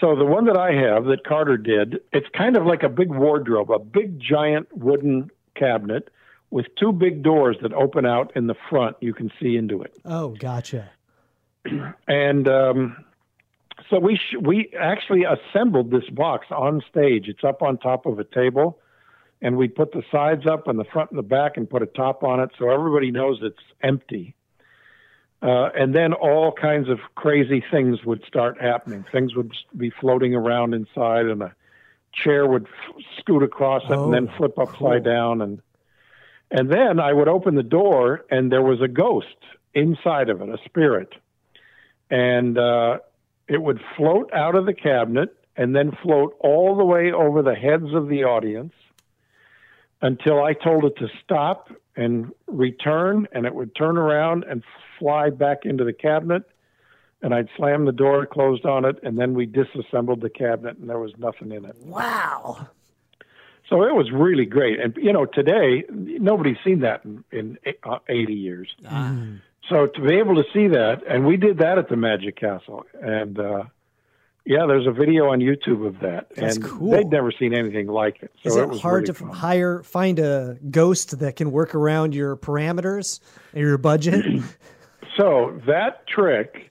[0.00, 3.08] So the one that I have that Carter did, it's kind of like a big
[3.08, 6.10] wardrobe, a big giant wooden cabinet
[6.50, 8.96] with two big doors that open out in the front.
[9.00, 9.96] You can see into it.
[10.04, 10.90] Oh, gotcha.
[12.08, 13.04] And um,
[13.90, 17.28] so we sh- we actually assembled this box on stage.
[17.28, 18.78] It's up on top of a table,
[19.42, 21.86] and we put the sides up and the front and the back, and put a
[21.86, 24.34] top on it so everybody knows it's empty.
[25.42, 29.04] Uh, and then all kinds of crazy things would start happening.
[29.12, 31.54] Things would be floating around inside, and a
[32.12, 35.12] chair would f- scoot across it and then Oh, flip upside cool.
[35.12, 35.42] down.
[35.42, 35.60] And
[36.50, 39.36] and then I would open the door, and there was a ghost
[39.74, 41.12] inside of it, a spirit
[42.10, 42.98] and uh,
[43.48, 47.54] it would float out of the cabinet and then float all the way over the
[47.54, 48.74] heads of the audience
[50.02, 54.62] until I told it to stop and return, and it would turn around and
[54.98, 56.44] fly back into the cabinet
[57.22, 60.88] and I'd slam the door closed on it, and then we disassembled the cabinet, and
[60.88, 61.76] there was nothing in it.
[61.80, 62.68] Wow.
[63.68, 64.78] So it was really great.
[64.78, 68.68] And you know, today nobody's seen that in, in uh, 80 years.
[69.68, 72.84] So to be able to see that, and we did that at the Magic Castle,
[73.02, 73.64] and uh,
[74.44, 76.90] yeah, there's a video on YouTube of that, That's and cool.
[76.92, 78.32] they'd never seen anything like it.
[78.44, 79.30] So Is it it was hard to fun.
[79.30, 83.18] hire find a ghost that can work around your parameters
[83.52, 84.24] and your budget?
[85.16, 86.70] So that trick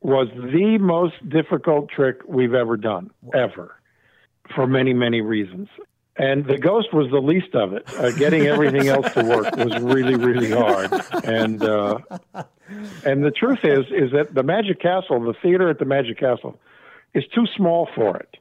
[0.00, 3.76] was the most difficult trick we've ever done, ever,
[4.52, 5.68] for many, many reasons.
[6.16, 7.92] And the ghost was the least of it.
[7.92, 10.92] Uh, getting everything else to work was really, really hard.
[11.24, 11.98] And uh,
[13.04, 16.60] and the truth is, is that the Magic Castle, the theater at the Magic Castle,
[17.14, 18.36] is too small for it.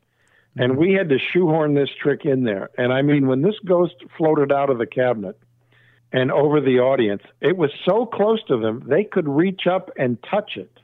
[0.55, 2.69] And we had to shoehorn this trick in there.
[2.77, 5.39] And I mean, when this ghost floated out of the cabinet
[6.11, 10.21] and over the audience, it was so close to them, they could reach up and
[10.29, 10.79] touch it.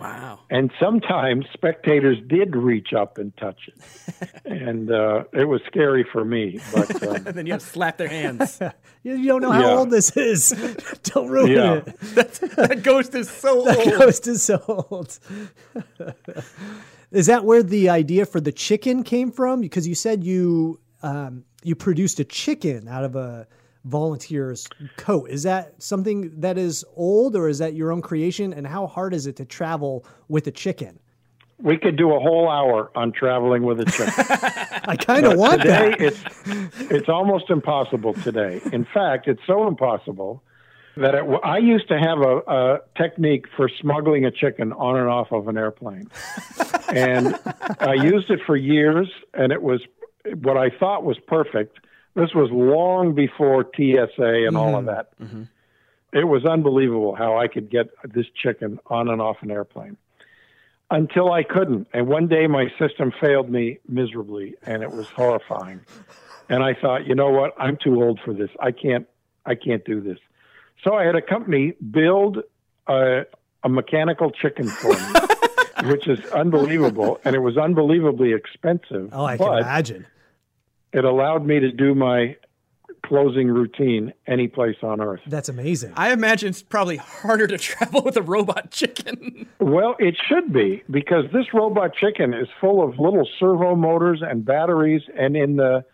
[0.00, 0.40] Wow.
[0.50, 4.30] And sometimes spectators did reach up and touch it.
[4.44, 6.58] and uh, it was scary for me.
[6.72, 8.60] But um, And then you have to slap their hands.
[9.04, 9.76] you, you don't know how Yeah.
[9.78, 10.50] old this is.
[11.04, 11.74] don't ruin Yeah.
[11.76, 12.40] it.
[12.56, 13.98] that ghost is so That old.
[13.98, 15.18] ghost is so old.
[17.10, 19.60] is that where the idea for the chicken came from?
[19.60, 23.46] Because you said you um, you produced a chicken out of a
[23.84, 24.66] volunteer's
[24.96, 25.30] coat.
[25.30, 28.52] Is that something that is old, or is that your own creation?
[28.52, 30.98] And how hard is it to travel with a chicken?
[31.58, 34.12] we could do a whole hour on traveling with a chicken.
[34.88, 36.00] I kind of want today that.
[36.00, 38.60] it's it's almost impossible today.
[38.72, 40.42] In fact, it's so impossible
[40.96, 45.08] that it, I used to have a, a technique for smuggling a chicken on and
[45.08, 46.10] off of an airplane,
[46.88, 47.38] and
[47.80, 49.80] I used it for years, and it was
[50.42, 51.78] what I thought was perfect.
[52.14, 54.86] This was long before TSA and all of mm-hmm.
[54.86, 55.18] that.
[55.20, 55.42] Mm-hmm.
[56.12, 59.96] It was unbelievable how I could get this chicken on and off an airplane
[60.90, 61.88] until I couldn't.
[61.92, 65.80] And one day my system failed me miserably and it was horrifying.
[66.48, 67.52] And I thought, you know what?
[67.58, 68.50] I'm too old for this.
[68.60, 69.08] I can't
[69.44, 70.18] I can't do this.
[70.84, 72.38] So I had a company build
[72.86, 73.22] a,
[73.62, 79.10] a mechanical chicken for me, which is unbelievable and it was unbelievably expensive.
[79.12, 80.06] Oh, I can imagine.
[80.94, 82.36] It allowed me to do my
[83.04, 85.20] closing routine any place on earth.
[85.26, 85.92] That's amazing.
[85.96, 89.46] I imagine it's probably harder to travel with a robot chicken.
[89.60, 94.44] Well, it should be because this robot chicken is full of little servo motors and
[94.44, 95.84] batteries, and in the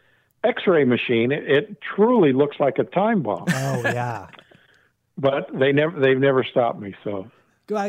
[0.45, 3.47] X-ray machine, it, it truly looks like a time bomb.
[3.49, 4.29] oh yeah.
[5.19, 6.95] but they never they've never stopped me.
[7.05, 7.31] So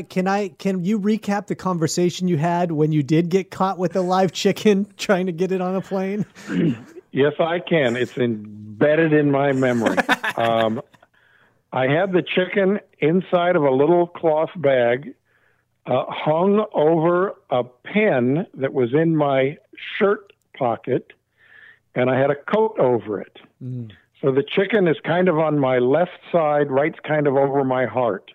[0.10, 0.50] Can I?
[0.50, 4.32] Can you recap the conversation you had when you did get caught with a live
[4.32, 6.26] chicken trying to get it on a plane?
[7.12, 7.96] yes, I can.
[7.96, 9.98] It's embedded in my memory.
[10.38, 10.82] um,
[11.72, 15.14] I had the chicken inside of a little cloth bag,
[15.86, 19.58] uh, hung over a pen that was in my
[19.98, 21.14] shirt pocket,
[21.96, 23.40] and I had a coat over it.
[24.22, 27.86] So the chicken is kind of on my left side, right's kind of over my
[27.86, 28.32] heart.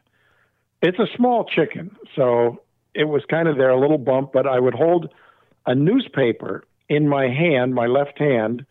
[0.83, 2.62] It's a small chicken, so
[2.95, 5.12] it was kind of there, a little bump, but I would hold
[5.67, 8.64] a newspaper in my hand, my left hand,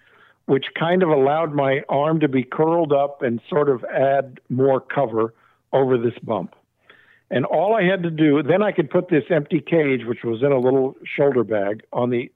[0.46, 4.80] which kind of allowed my arm to be curled up and sort of add more
[4.80, 5.34] cover
[5.74, 6.56] over this bump.
[7.32, 10.44] And all I had to do, then I could put this empty cage, which was
[10.44, 12.32] in a little shoulder bag, on the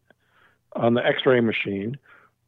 [0.76, 1.98] on the X-ray machine.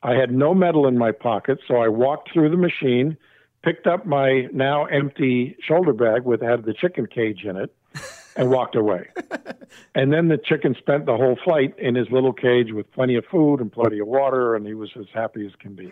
[0.03, 3.17] I had no metal in my pocket, so I walked through the machine,
[3.63, 7.73] picked up my now empty shoulder bag with had the chicken cage in it,
[8.35, 9.09] and walked away.
[9.95, 13.25] and then the chicken spent the whole flight in his little cage with plenty of
[13.25, 15.91] food and plenty of water, and he was as happy as can be.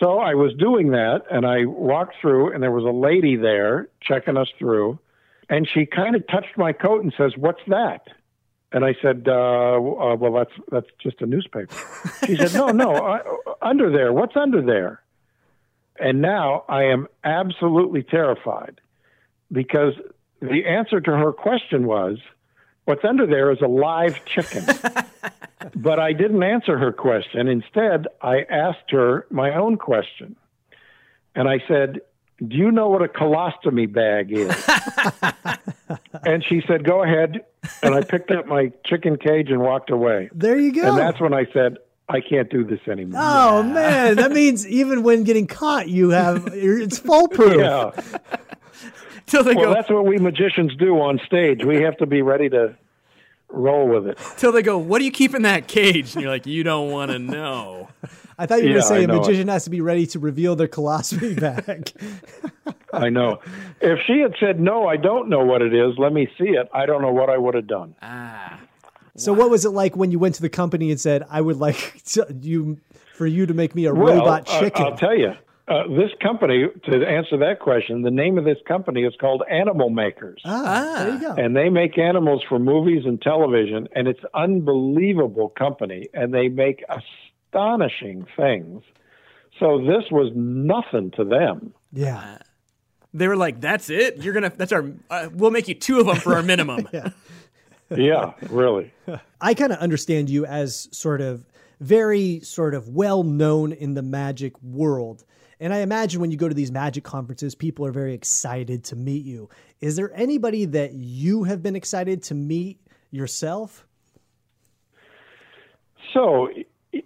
[0.00, 3.88] So I was doing that, and I walked through, and there was a lady there
[4.02, 4.98] checking us through,
[5.48, 8.08] and she kind of touched my coat and says, "What's that?"
[8.72, 11.76] And I said, uh, uh, "Well, that's that's just a newspaper."
[12.26, 13.20] She said, "No, no, uh,
[13.62, 14.12] under there.
[14.12, 15.00] What's under there?"
[16.00, 18.80] And now I am absolutely terrified
[19.52, 19.94] because
[20.48, 22.18] the answer to her question was,
[22.84, 24.64] "What's under there is a live chicken."
[25.76, 27.48] but I didn't answer her question.
[27.48, 30.36] Instead, I asked her my own question,
[31.34, 32.00] and I said,
[32.46, 34.54] "Do you know what a colostomy bag is?"
[36.24, 37.44] and she said, "Go ahead."
[37.82, 40.28] And I picked up my chicken cage and walked away.
[40.34, 40.88] There you go.
[40.90, 43.20] And that's when I said, I can't do this anymore.
[43.22, 47.54] oh man, that means even when getting caught, you have it's foolproof.
[47.58, 47.90] Yeah.
[49.26, 51.64] Till they Well, go, that's what we magicians do on stage.
[51.64, 52.74] We have to be ready to
[53.48, 54.18] roll with it.
[54.36, 56.14] Till they go, what do you keep in that cage?
[56.14, 57.88] And you're like, you don't want to know.
[58.38, 59.18] I thought you were Yeah, going to say I a know it.
[59.20, 61.92] magician has to be ready to reveal their colostomy bag.
[62.92, 63.38] I know.
[63.80, 66.68] If she had said, no, I don't know what it is, let me see it,
[66.74, 67.94] I don't know what I would have done.
[68.02, 68.58] Ah.
[69.16, 71.56] so, what was it like when you went to the company and said, "I would
[71.58, 72.80] like to, you
[73.14, 74.82] for you to make me a Well, robot I- chicken"?
[74.84, 75.34] I'll tell you.
[75.66, 79.88] Uh, this company, to answer that question, the name of this company is called Animal
[79.88, 80.42] Makers.
[80.44, 81.32] ah, there you go.
[81.42, 86.84] and they make animals for movies and television and it's unbelievable company and they make
[86.90, 88.82] astonishing things
[89.58, 92.38] so this was nothing to them yeah.
[93.16, 94.16] They were like, that's it?
[94.16, 96.88] You're going to, that's our, uh, we'll make you two of them for our minimum.
[97.90, 98.92] yeah really
[99.40, 101.46] I kind of understand you as sort of
[101.80, 105.24] very sort of well known in the magic world.
[105.60, 108.96] And I imagine when you go to these magic conferences, people are very excited to
[108.96, 109.48] meet you.
[109.80, 112.80] Is there anybody that you have been excited to meet
[113.10, 113.86] yourself?
[116.14, 116.48] so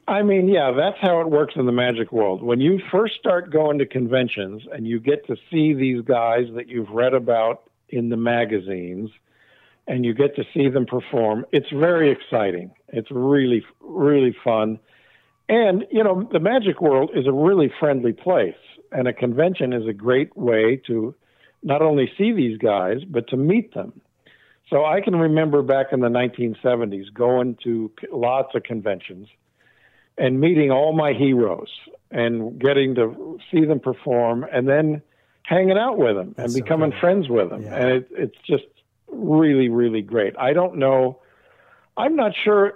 [0.06, 3.50] i mean yeah that's how it works in the magic world when you first start
[3.50, 8.10] going to conventions and you get to see these guys that you've read about in
[8.10, 9.10] the magazines
[9.86, 14.78] and you get to see them perform it's very exciting it's really really fun
[15.48, 18.54] And, you know, the magic world is a really friendly place,
[18.92, 21.14] and a convention is a great way to
[21.62, 24.00] not only see these guys, but to meet them.
[24.70, 29.28] So I can remember back in the 1970s going to lots of conventions
[30.18, 31.68] and meeting all my heroes
[32.10, 35.00] and getting to see them perform and then
[35.44, 37.00] hanging out with them and That's so becoming cool.
[37.00, 37.62] friends with them.
[37.62, 37.74] Yeah.
[37.76, 38.64] And it, it's just
[39.06, 40.34] really, really great.
[40.38, 41.20] I don't know.
[41.96, 42.74] I'm not sure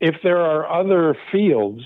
[0.00, 1.82] if there are other fields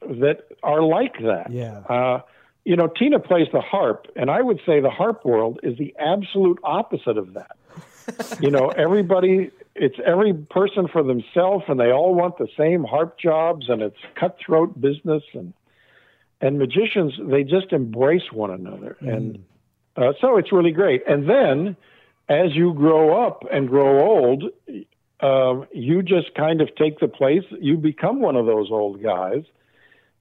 [0.00, 1.50] that are like that.
[1.50, 1.78] Yeah.
[1.80, 2.20] Uh,
[2.64, 5.94] you know, Tina plays the harp, and I would say the harp world is the
[5.98, 7.56] absolute opposite of that.
[8.40, 13.18] you know, everybody, it's every person for themselves, and they all want the same harp
[13.18, 15.52] jobs, and it's cutthroat business, and
[16.40, 19.44] and magicians they just embrace one another, and
[19.96, 21.02] uh, so it's really great.
[21.08, 21.76] And then,
[22.28, 24.44] as you grow up and grow old,
[25.20, 27.44] um, you just kind of take the place.
[27.60, 29.44] You become one of those old guys,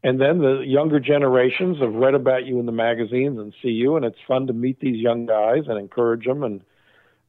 [0.06, 3.96] and then the younger generations have read about you in the magazines and see you,
[3.96, 6.62] and it's fun to meet these young guys and encourage them and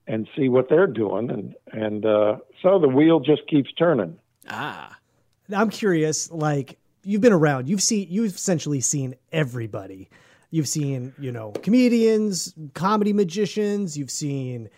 [0.06, 4.18] and see what they're doing, and and uh, so the wheel just keeps turning.
[4.50, 4.94] Ah.
[5.50, 10.10] I'm curious, like you've been around, you've seen, you've essentially seen everybody.
[10.50, 13.96] You've seen, you know, comedians, comedy magicians.
[13.96, 14.68] You've seen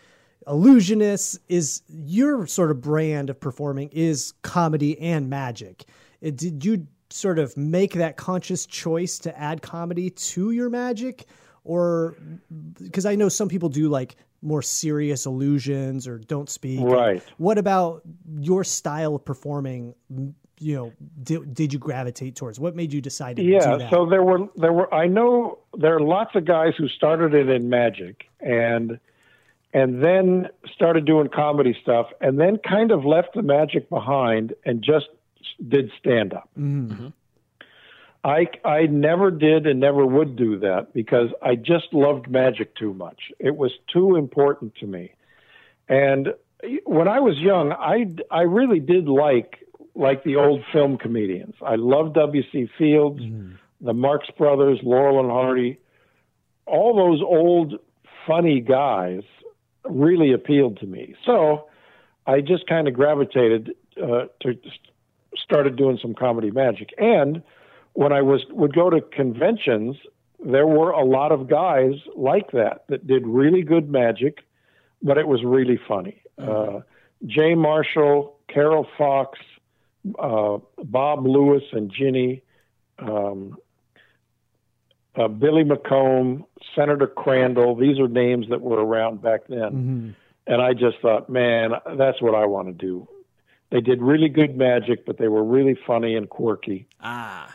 [0.47, 1.39] illusionists.
[1.49, 5.85] Is your sort of brand of performing is comedy and magic?
[6.23, 11.27] Did you sort of make that conscious choice to add comedy to your magic,
[11.65, 12.17] or
[12.83, 16.81] because I know some people do like more serious illusions or don't speak.
[16.81, 17.23] Right.
[17.39, 18.03] What about
[18.39, 19.95] your style of performing?
[20.61, 20.93] You know,
[21.23, 22.59] did, did you gravitate towards?
[22.59, 23.91] What made you decide to do Yeah, that?
[23.91, 27.49] so there were there were I know there are lots of guys who started it
[27.49, 28.99] in magic and
[29.73, 34.83] and then started doing comedy stuff and then kind of left the magic behind and
[34.83, 35.07] just
[35.67, 36.49] did stand up.
[36.59, 36.93] Mm-hmm.
[36.93, 37.09] Mm-hmm.
[38.25, 42.93] I I never did and never would do that because I just loved magic too
[42.93, 43.33] much.
[43.39, 45.13] It was too important to me.
[45.89, 46.35] And
[46.85, 51.55] when I was young, I I really did like like the old film comedians.
[51.63, 52.69] I loved W.C.
[52.77, 53.55] Fields, mm-hmm.
[53.81, 55.79] the Marx Brothers, Laurel and Hardy.
[56.67, 57.81] All those old
[58.27, 59.23] funny guys
[59.85, 61.15] really appealed to me.
[61.25, 61.69] So
[62.27, 64.55] I just kind of gravitated uh, to
[65.43, 66.91] started doing some comedy magic.
[66.99, 67.43] And
[67.93, 69.97] when I was would go to conventions,
[70.45, 74.39] there were a lot of guys like that that did really good magic,
[75.03, 76.23] but it was really funny.
[76.39, 76.81] Uh,
[77.27, 79.39] Jay Marshall, Karrell Fox,
[80.19, 82.43] uh, Bob Lewis, and Ginny,
[83.01, 83.57] um,
[85.17, 86.45] uh, Billy McComb,
[86.77, 87.75] Senator Crandall.
[87.75, 90.15] These are names that were around back then.
[90.47, 93.09] And I just thought, man, that's what I want to do.
[93.71, 96.87] They did really good magic, but they were really funny and quirky.
[97.01, 97.55] Ah.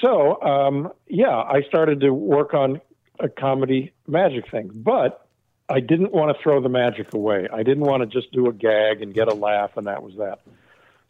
[0.00, 2.80] So, um, yeah, I started to work on
[3.20, 5.26] a comedy magic thing, but
[5.68, 7.48] I didn't want to throw the magic away.
[7.52, 10.16] I didn't want to just do a gag and get a laugh, and that was
[10.16, 10.40] that.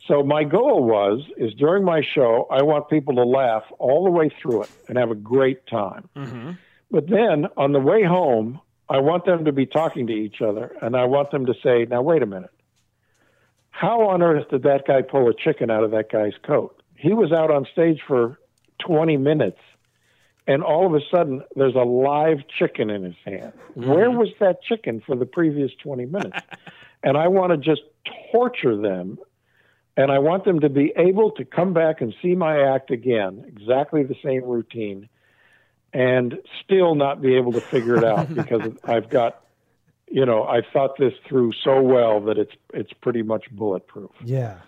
[0.09, 4.11] So my goal was is during my show, I want people to laugh all the
[4.11, 6.09] way through it and have a great time.
[6.91, 10.77] But then on the way home, I want them to be talking to each other,
[10.83, 12.51] and I want them to say, "Now wait a minute,
[13.73, 16.81] how on earth did that guy pull a chicken out of that guy's coat?
[16.95, 18.39] He was out on stage for
[18.87, 19.59] 20 minutes,
[20.47, 23.53] and all of a sudden, there's a live chicken in his hand.
[23.75, 24.19] Where mm-hmm.
[24.19, 26.39] was that chicken for the previous 20 minutes?
[27.03, 27.83] and I want to just
[28.31, 29.19] torture them,
[29.97, 33.45] and I want them to be able to come back and see my act again,
[33.49, 35.09] exactly the same routine,
[35.93, 39.43] and still not be able to figure it out because I've got,
[40.13, 44.11] you know, I've thought this through so well that it's it's pretty much bulletproof.
[44.25, 44.59] Yeah.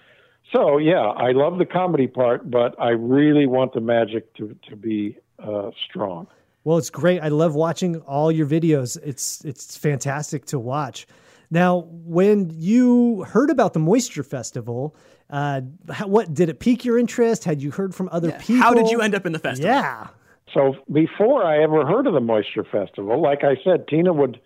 [0.53, 4.77] So yeah, I love the comedy part, but I really want the magic to to
[4.77, 6.27] be uh, strong.
[6.65, 7.21] Well, it's great.
[7.21, 8.99] I love watching all your videos.
[9.05, 11.07] It's it's fantastic to watch.
[11.51, 14.97] Now, when you heard about the Moisture Festival,
[15.29, 15.61] uh,
[15.93, 17.45] how, what did it pique your interest?
[17.45, 18.63] Had you heard from other people?
[18.63, 19.71] How did you end up in the festival?
[19.71, 20.09] Yeah.
[20.53, 24.41] So before I ever heard of the Moisture Festival, like I said, Tina would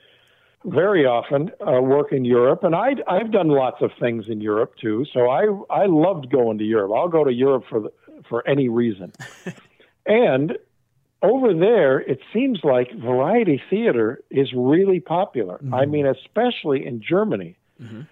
[0.72, 4.74] very often uh, work in Europe, and I I've done lots of things in Europe
[4.80, 5.04] too.
[5.12, 6.92] So I I loved going to Europe.
[6.94, 7.92] I'll go to Europe for the,
[8.28, 9.12] for any reason,
[10.06, 10.58] and
[11.22, 15.56] over there, it seems like variety theater is really popular.
[15.56, 15.74] Mm-hmm.
[15.74, 17.56] I mean, especially in Germany.
[17.82, 18.02] Mm-hmm.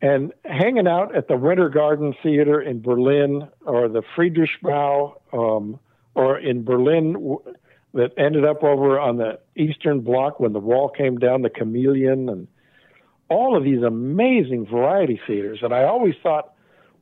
[0.00, 5.78] And hanging out at the Winter Garden Theater in Berlin or the Friedrichsbau um,
[6.14, 7.38] or in Berlin
[7.94, 12.28] that ended up over on the Eastern block when the wall came down, the Chameleon,
[12.28, 12.48] and
[13.28, 15.60] all of these amazing variety theaters.
[15.62, 16.52] And I always thought,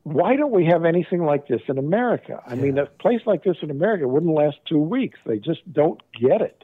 [0.03, 2.41] why don't we have anything like this in America?
[2.45, 2.61] I yeah.
[2.61, 5.19] mean, a place like this in America wouldn't last two weeks.
[5.25, 6.63] They just don't get it.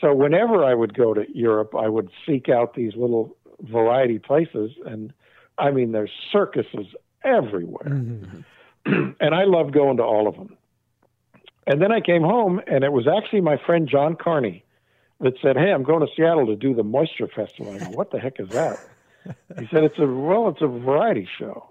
[0.00, 4.72] So whenever I would go to Europe, I would seek out these little variety places,
[4.86, 5.12] and
[5.58, 6.86] I mean, there's circuses
[7.22, 8.40] everywhere, mm-hmm.
[9.20, 10.56] and I love going to all of them.
[11.70, 14.64] And then I came home, and it was actually my friend John Carney
[15.20, 18.10] that said, "Hey, I'm going to Seattle to do the Moisture Festival." I go, "What
[18.10, 18.80] the heck is that?"
[19.58, 21.70] he said, "It's a well, it's a variety show."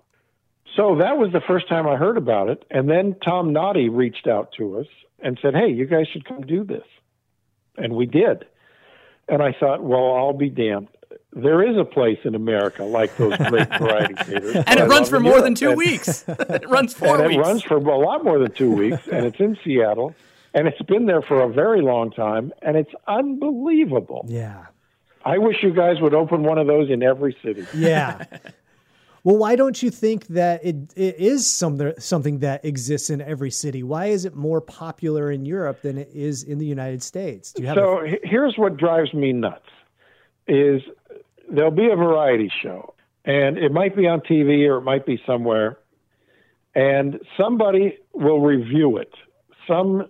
[0.76, 2.64] So that was the first time I heard about it.
[2.70, 4.88] And then Tom Noddy reached out to us
[5.20, 6.86] and said, Hey, you guys should come do this.
[7.78, 8.46] And we did.
[9.28, 10.90] And I thought, well, I'll be damned.
[11.34, 14.56] There is a place in America like those great variety theaters.
[14.56, 15.46] and it runs for more Europe.
[15.46, 16.26] than two and, weeks.
[16.28, 17.38] it runs four and weeks.
[17.38, 19.08] it runs for a lot more than two weeks.
[19.08, 20.16] And it's in Seattle.
[20.54, 22.52] And it's been there for a very long time.
[22.62, 24.26] And it's unbelievable.
[24.28, 24.66] Yeah.
[25.26, 27.66] I wish you guys would open one of those in every city.
[27.76, 28.26] Yeah.
[29.24, 33.52] Well, why don't you think that it, it is some, something that exists in every
[33.52, 33.84] city?
[33.84, 37.54] Why is it more popular in Europe than it is in the United States?
[37.58, 38.18] so a...
[38.24, 39.66] here's what drives me nuts:
[40.50, 40.82] is
[41.50, 42.94] there'll be a variety show,
[43.24, 45.78] and it might be on TV or it might be somewhere,
[46.76, 49.14] and somebody will review it.
[49.68, 50.10] Some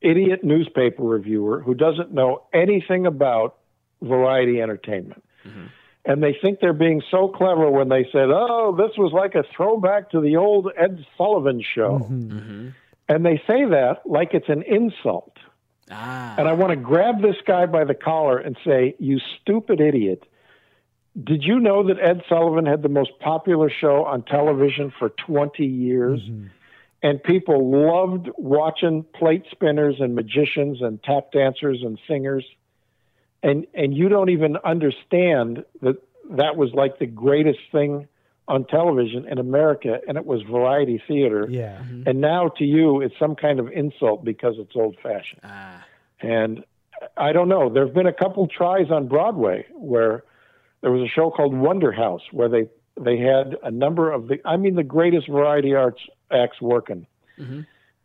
[0.00, 3.56] idiot newspaper reviewer who doesn't know anything about
[4.02, 5.24] variety entertainment.
[5.46, 5.66] Mm-hmm
[6.04, 9.44] and they think they're being so clever when they said, "Oh, this was like a
[9.54, 12.32] throwback to the old Ed Sullivan show," mm-hmm.
[12.32, 12.68] Mm-hmm.
[13.08, 15.36] and they say that like it's an insult.
[15.90, 16.34] Ah.
[16.38, 20.24] And I want to grab this guy by the collar and say, "You stupid idiot!
[21.22, 25.64] Did you know that Ed Sullivan had the most popular show on television for 20
[25.66, 26.46] years?" Mm-hmm.
[27.02, 32.44] And people loved watching plate spinners and magicians and tap dancers and singers
[33.42, 35.96] and and you don't even understand that
[36.30, 38.08] that was like the greatest thing
[38.50, 41.46] on television in America, and it was variety theater.
[41.48, 41.78] Yeah.
[41.78, 42.08] Mm-hmm.
[42.08, 45.40] And now to you, it's some kind of insult because it's old fashioned.
[45.44, 45.84] Ah.
[46.20, 46.64] And
[47.16, 47.72] I don't know.
[47.72, 50.24] There have been a couple tries on Broadway where
[50.80, 52.68] there was a show called Wonder House where they
[53.00, 56.00] they had a number of the I mean the greatest variety arts
[56.32, 57.06] acts working.
[57.38, 57.60] Mm-hmm.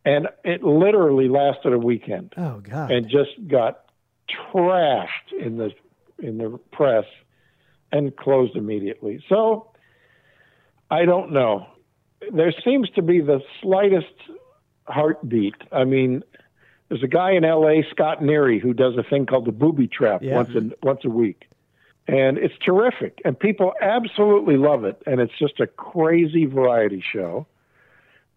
[0.06, 2.36] And it literally lasted a weekend.
[2.38, 2.92] Oh God.
[2.92, 3.86] And just got
[4.54, 5.72] trashed in the
[6.20, 7.06] in the press
[7.92, 9.24] and closed immediately.
[9.28, 9.72] So
[10.96, 11.68] I don't know.
[12.32, 14.14] There seems to be the slightest
[14.88, 15.56] heartbeat.
[15.70, 16.24] I mean,
[16.88, 20.22] there's a guy in L.A., Scott Neary, who does a thing called the Booby Trap
[20.24, 20.36] yeah.
[20.36, 21.50] once a, once a week,
[22.08, 25.02] and it's terrific, and people absolutely love it.
[25.06, 27.46] And it's just a crazy variety show,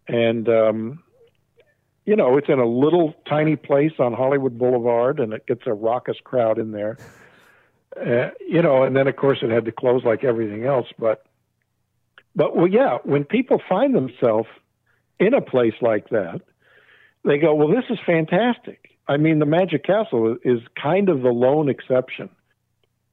[0.08, 1.04] and um,
[2.06, 5.72] you know, it's in a little tiny place on Hollywood Boulevard, and it gets a
[5.72, 6.98] raucous crowd in there.
[7.96, 10.88] Uh, you know, and then of course it had to close like everything else.
[10.98, 11.24] But,
[12.34, 14.48] but well, yeah, when people find themselves
[15.18, 16.40] in a place like that,
[17.24, 21.30] they go, "Well, this is fantastic." I mean, the Magic Castle is kind of the
[21.30, 22.28] lone exception.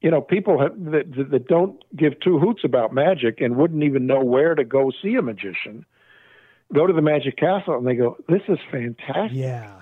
[0.02, 4.06] You know, people have, that that don't give two hoots about magic and wouldn't even
[4.06, 5.86] know where to go see a magician
[6.74, 9.82] go to the Magic Castle and they go, "This is fantastic." Yeah.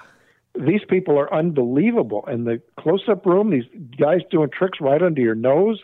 [0.56, 3.66] These people are unbelievable, and the close-up room, these
[3.98, 5.82] guys doing tricks right under your nose,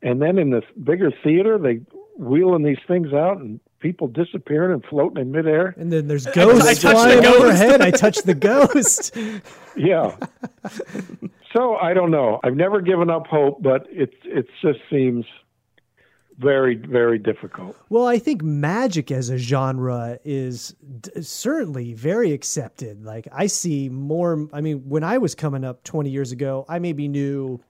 [0.00, 1.80] and then in the bigger theater, they
[2.20, 5.74] wheeling these things out, and people disappearing and floating in midair.
[5.76, 7.80] And then there's ghosts flying overhead.
[7.80, 9.16] I touched the ghost.
[9.76, 10.16] yeah.
[11.52, 12.40] so I don't know.
[12.44, 15.24] I've never given up hope, but it it just seems
[16.40, 17.76] very, very difficult.
[17.90, 23.04] Well, I think magic as a genre is d- certainly very accepted.
[23.04, 24.48] Like I see more.
[24.52, 27.60] I mean, when I was coming up 20 years ago, I maybe knew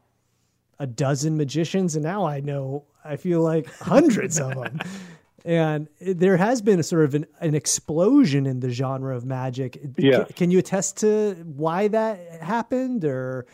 [0.78, 2.84] a dozen magicians, and now I know.
[3.05, 4.78] I feel like hundreds of them.
[5.44, 9.80] And there has been a sort of an, an explosion in the genre of magic.
[9.96, 10.26] Yeah.
[10.26, 13.46] C- can you attest to why that happened, or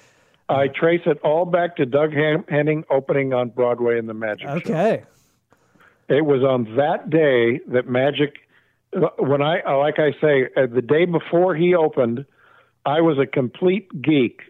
[0.48, 4.48] I trace it all back to Doug Hen- Henning opening on Broadway in the Magic
[4.48, 4.54] Show.
[4.54, 5.04] okay?
[6.08, 8.34] It was on that day that Magic,
[9.18, 12.24] when I, like I say, uh, the day before he opened,
[12.86, 14.40] I was a complete geek.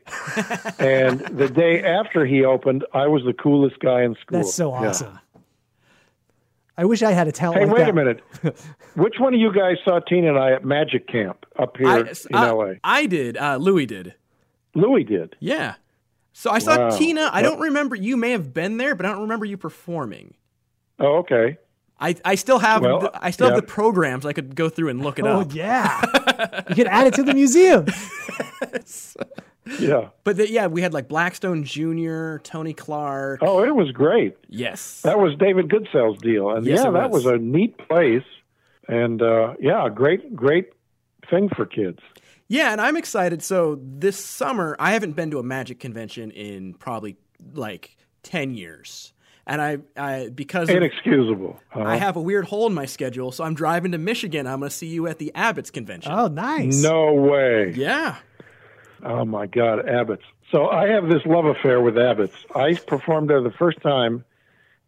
[0.78, 4.38] and the day after he opened, I was the coolest guy in school.
[4.38, 4.88] That's so Yeah.
[4.90, 5.18] awesome.
[6.78, 7.90] I wish I had a talent Hey, like wait that.
[7.90, 8.22] a minute.
[8.96, 12.00] Which one of you guys saw Tina and I at Magic Camp up here I,
[12.00, 12.72] in I- LA?
[12.84, 13.38] I did.
[13.38, 14.14] Uh, Louie did.
[14.74, 15.36] Louie did.
[15.40, 15.76] Yeah.
[16.34, 16.90] So I saw Wow.
[16.98, 17.30] Tina.
[17.32, 17.96] I don't remember.
[17.96, 20.34] You may have been there, but I don't remember you performing.
[20.98, 21.56] Oh, okay.
[21.98, 23.54] I, I still have Well, the, I still yeah.
[23.54, 24.26] have the programs.
[24.26, 25.46] I could go through and look it Oh up.
[25.50, 26.00] Oh yeah,
[26.68, 27.86] you can add it to the museum.
[29.80, 30.10] Yeah.
[30.22, 33.40] But the, yeah, we had like Blackstone Jr., Tony Clark.
[33.42, 34.36] Oh, it was great.
[34.48, 35.02] Yes.
[35.02, 37.24] That was David Goodsell's deal, and Yes, yeah, it that was.
[37.24, 38.22] was a neat place,
[38.86, 40.70] and uh, yeah, great, great
[41.28, 41.98] thing for kids.
[42.46, 43.42] Yeah, and I'm excited.
[43.42, 47.16] So this summer, I haven't been to a magic convention in probably
[47.54, 49.12] like 10 years.
[49.48, 51.60] And I, I because of, Inexcusable.
[51.74, 54.46] Uh, I have a weird hole in my schedule, so I'm driving to Michigan.
[54.46, 56.10] I'm going to see you at the Abbott's convention.
[56.12, 56.82] Oh, nice.
[56.82, 57.72] no way.
[57.76, 58.16] Yeah.
[59.04, 60.24] Oh my God, Abbott's.
[60.50, 62.34] So I have this love affair with Abbott's.
[62.56, 64.24] I performed there the first time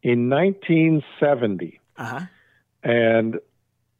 [0.02, 2.20] in 1970, Uh-huh.
[2.82, 3.38] and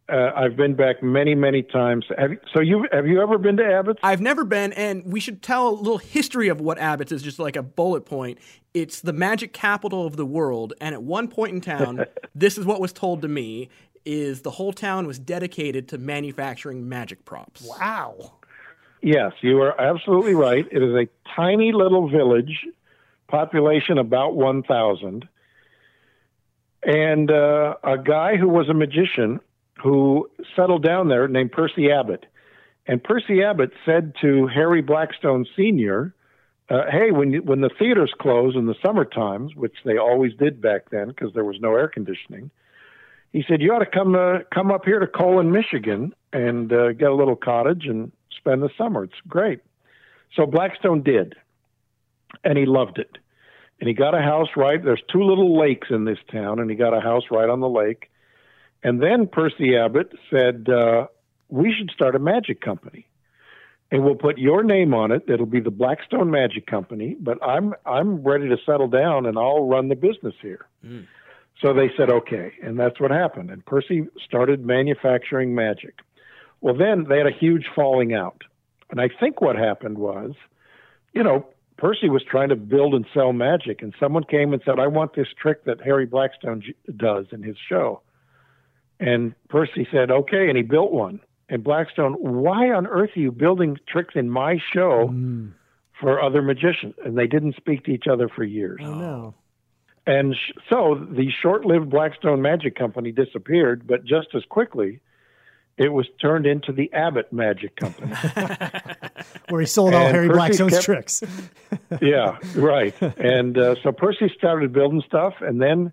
[0.08, 2.06] uh, I've been back many, many times.
[2.16, 4.00] Have, you- so you have you ever been to Abbott's?
[4.02, 7.38] I've never been, and we should tell a little history of what Abbott's is, just
[7.38, 8.38] like a bullet point.
[8.74, 12.04] It's the magic capital of the world, and at one point in town,
[12.34, 13.68] this is what was told to me:
[14.04, 17.62] is the whole town was dedicated to manufacturing magic props.
[17.78, 18.32] Wow.
[19.02, 20.66] Yes, you are absolutely right.
[20.72, 21.06] It is a
[21.36, 22.66] tiny little village,
[23.28, 25.28] population about 1,000.
[26.82, 29.38] And uh, a guy who was a magician
[29.82, 32.26] who settled down there named Percy Abbott.
[32.86, 36.14] And Percy Abbott said to Harry Blackstone Sr.,
[36.70, 40.34] uh, hey, when you, when the theaters close in the summer times, which they always
[40.34, 42.50] did back then because there was no air conditioning,
[43.32, 46.92] he said you ought to come uh, come up here to Colon, Michigan, and uh,
[46.92, 49.04] get a little cottage and spend the summer.
[49.04, 49.60] It's great.
[50.34, 51.34] So Blackstone did,
[52.44, 53.16] and he loved it.
[53.80, 54.82] And he got a house right.
[54.82, 57.68] There's two little lakes in this town, and he got a house right on the
[57.68, 58.10] lake.
[58.82, 61.06] And then Percy Abbott said, uh,
[61.48, 63.06] "We should start a magic company."
[63.90, 65.22] and we'll put your name on it.
[65.28, 69.66] It'll be the Blackstone Magic Company, but I'm I'm ready to settle down and I'll
[69.66, 70.66] run the business here.
[71.62, 73.50] So they said okay, and that's what happened.
[73.50, 76.00] And Percy started manufacturing magic.
[76.60, 78.42] Well, then they had a huge falling out,
[78.90, 80.32] and I think what happened was,
[81.14, 81.46] you know,
[81.78, 85.14] Percy was trying to build and sell magic, and someone came and said, "I want
[85.14, 88.02] this trick that Harry Blackstone j- does in his show."
[89.00, 91.20] And Percy said, "Okay," and he built one.
[91.48, 95.08] And Blackstone, why on earth are you building tricks in my show
[96.00, 96.94] for other magicians?
[97.04, 98.80] And they didn't speak to each other for years.
[98.84, 99.34] Oh no.
[100.06, 105.00] And sh- so the short lived Blackstone Magic Company disappeared, but just as quickly,
[105.76, 108.12] it was turned into the Abbott Magic Company.
[109.48, 111.22] Where he sold all And Harry Percy Blackstone's kept- tricks.
[112.02, 112.94] yeah, right.
[113.18, 115.92] And uh, so Percy started building stuff, and then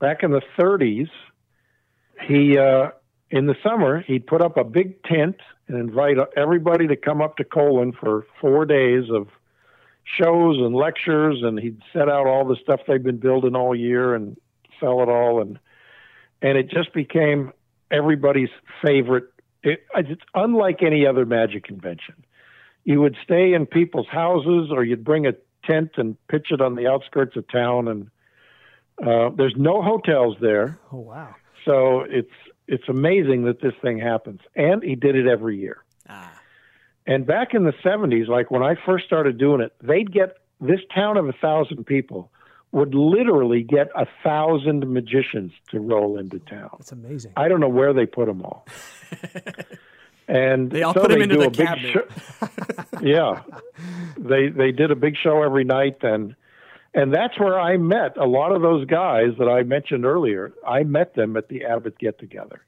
[0.00, 1.08] back in the 30s,
[2.26, 2.90] he uh,
[3.30, 7.36] in the summer he'd put up a big tent and invite everybody to come up
[7.36, 9.28] to Colon for four days of
[10.04, 14.14] shows and lectures, and he'd set out all the stuff they'd been building all year
[14.14, 14.36] and
[14.80, 15.58] sell it all, and
[16.40, 17.52] and it just became
[17.90, 18.50] everybody's
[18.82, 19.24] favorite.
[19.62, 22.14] It, it's unlike any other magic convention
[22.88, 26.74] you would stay in people's houses or you'd bring a tent and pitch it on
[26.74, 28.10] the outskirts of town and
[29.06, 31.34] uh, there's no hotels there Oh wow.
[31.68, 36.32] So it's it's amazing that this thing happens and he did it every year Ah.
[37.06, 40.30] and back in the 70s like when i first started doing it they'd get
[40.70, 42.30] this town of a thousand people
[42.72, 47.32] would literally get a thousand magicians to roll into town That's amazing.
[47.36, 48.66] I don't know where they put them all.
[50.28, 51.92] and They all so put 'em they into the a big cabinet.
[51.92, 52.06] show.
[53.02, 53.42] yeah,
[54.18, 56.34] they they did a big show every night, and
[56.94, 60.52] and that's where I met a lot of those guys that I mentioned earlier.
[60.66, 62.62] I met them at the Abbott get together.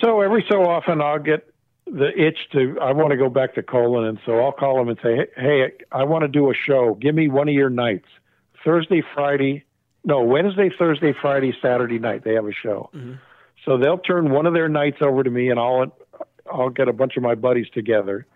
[0.00, 1.52] So every so often I'll get
[1.86, 4.88] the itch to I want to go back to Colon, and so I'll call them
[4.88, 6.94] and say, hey, hey I want to do a show.
[6.94, 8.08] Give me one of your nights,
[8.64, 9.64] Thursday, Friday,
[10.04, 12.24] no Wednesday, Thursday, Friday, Saturday night.
[12.24, 12.90] They have a show,
[13.64, 15.94] so they'll turn one of their nights over to me, and I'll
[16.50, 18.26] I'll get a bunch of my buddies together,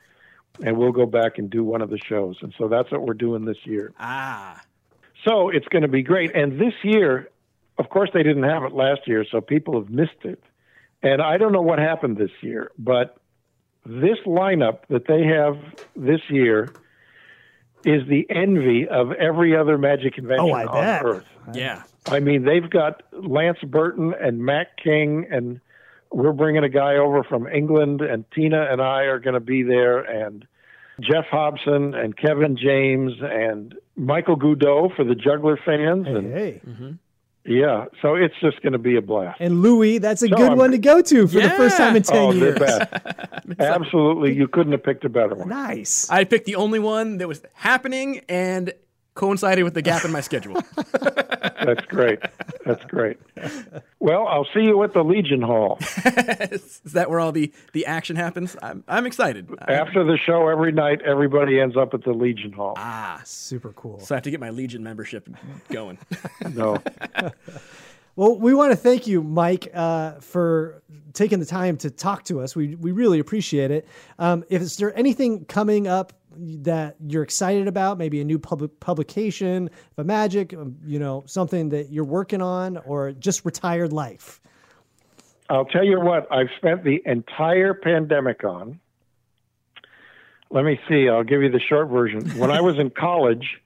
[0.63, 2.37] and we'll go back and do one of the shows.
[2.43, 3.93] And so that's what we're doing this year.
[3.99, 4.61] Ah,
[5.27, 6.35] So it's going to be great.
[6.35, 7.29] And this year,
[7.79, 10.43] of course, they didn't have it last year, so people have missed it.
[11.03, 13.17] And I don't know what happened this year, but
[13.85, 15.57] this lineup that they have
[15.95, 16.73] this year
[17.85, 21.05] is the envy of every other Magic convention Oh, I on bet.
[21.05, 21.25] Earth.
[21.55, 21.83] yeah.
[22.09, 25.61] I mean, they've got Lance Burton and Matt King, and
[26.11, 29.63] we're bringing a guy over from England, and Tina and I are going to be
[29.63, 30.47] there, and
[31.01, 36.61] Jeff Hobson and Kevin James and Michael Goudeau for the juggler fans, Hey, and hey.
[36.67, 36.91] Mm-hmm.
[37.47, 39.41] yeah, so it's just going to be a blast.
[39.41, 41.97] And Louie, that's a No, good I'm- one to go to for the first time
[41.97, 42.55] in 10 oh, years.
[42.59, 43.57] the!
[43.59, 45.49] Absolutely, you couldn't have picked a better one.
[45.49, 46.11] Nice.
[46.11, 48.73] I picked the only one that was happening and
[49.17, 50.63] coincided with the gap in my schedule.
[51.65, 52.21] That's great.
[52.65, 53.19] That's great.
[53.99, 58.15] Well, I'll see you at the Legion Hall is that where all the, the action
[58.15, 58.57] happens?
[58.63, 59.49] I'm, I'm excited.
[59.67, 60.49] I- after the show.
[60.49, 62.75] Every night, everybody ends up at the Legion Hall.
[62.77, 63.99] ah, Super cool.
[63.99, 65.29] so I have to get my Legion membership
[65.71, 65.99] going.
[66.55, 66.81] No.
[68.19, 72.41] Well, we want to thank you, Mike, uh, for taking the time to talk to
[72.41, 72.57] us.
[72.57, 73.87] We, we really appreciate it.
[74.19, 78.71] Um, if is there anything coming up that you're excited about, maybe a new pub-
[78.81, 84.41] publication of Magic, um, you know, something that you're working on, or just retired life?
[85.49, 88.81] I'll tell you what, I've spent the entire pandemic on.
[90.51, 92.31] Let me see, I'll give you the short version.
[92.39, 93.61] When I was in college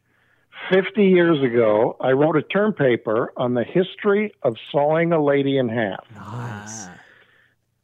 [0.71, 5.59] 50 years ago, I wrote a term paper on the history of sawing a lady
[5.59, 6.05] in half.
[6.15, 6.89] Nice.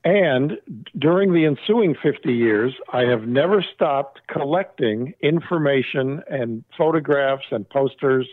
[0.07, 0.52] And
[0.96, 8.28] during the ensuing 50 years, I have never stopped collecting information and photographs and posters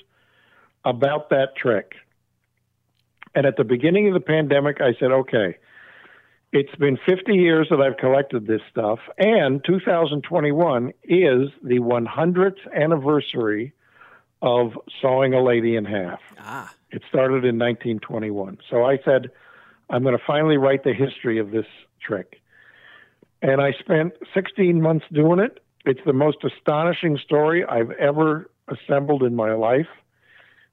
[0.85, 1.93] about that trick.
[3.33, 5.57] And at the beginning of the pandemic, I said, okay,
[6.51, 13.73] it's been 50 years that I've collected this stuff, and 2021 is the 100th anniversary
[14.43, 16.19] of sawing a lady in half.
[16.39, 18.59] ah, It started in 1921.
[18.69, 19.31] So I said,
[19.89, 21.65] I'm going to finally write the history of this
[22.01, 22.41] trick.
[23.41, 25.59] And I spent 16 months doing it.
[25.85, 29.87] It's the most astonishing story I've ever assembled in my life.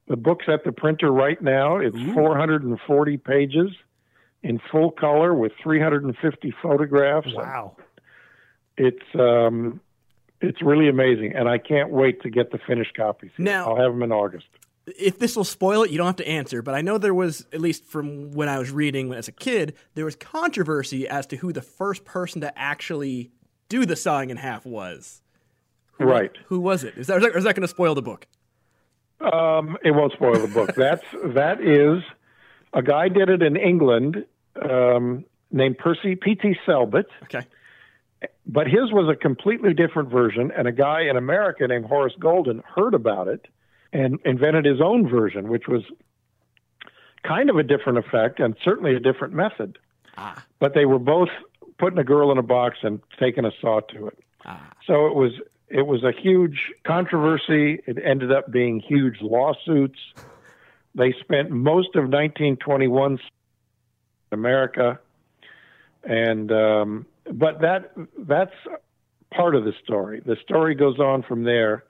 [0.07, 1.77] The book's at the printer right now.
[1.79, 3.71] It's 440 pages
[4.43, 7.29] in full color with 350 photographs.
[7.35, 7.77] Wow.
[8.77, 9.81] It's um,
[10.41, 13.31] it's really amazing, and I can't wait to get the finished copies.
[13.37, 14.47] Now- I'll have them in August.
[14.99, 16.62] If this will spoil it, you don't have to answer.
[16.62, 19.74] But I know there was, at least from when I was reading as a kid,
[19.95, 23.30] there was controversy as to who the first person to actually
[23.68, 25.22] do the sawing in half was.
[25.99, 26.32] Right.
[26.47, 26.97] Who was it?
[26.97, 28.26] Is that, is that going to spoil the book?
[29.20, 30.74] Um, it won't spoil the book.
[30.74, 32.03] That's that is
[32.72, 34.24] a guy did it in England
[34.62, 36.57] um, named Percy P.T.
[36.66, 37.47] Selbit, Okay.
[38.47, 40.51] but his was a completely different version.
[40.57, 43.47] And a guy in America named Horace Goldin heard about it
[43.93, 45.82] and invented his own version, which was
[47.22, 49.78] kind of a different effect and certainly a different method.
[50.16, 50.45] Ah.
[50.59, 51.28] But they were both
[51.78, 54.18] putting a girl in a box and taking a saw to it.
[54.45, 54.72] Ah.
[54.86, 55.32] So it was
[55.68, 57.80] it was a huge controversy.
[57.86, 59.99] It ended up being huge lawsuits.
[60.95, 63.18] They spent most of 1921 in
[64.32, 64.99] America,
[66.03, 68.55] and um, but that that's
[69.32, 70.20] part of the story.
[70.24, 71.84] The story goes on from there,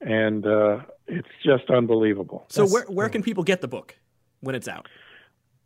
[0.00, 2.46] and uh, it's just unbelievable.
[2.48, 3.96] So That's where where can people get the book
[4.40, 4.88] when it's out?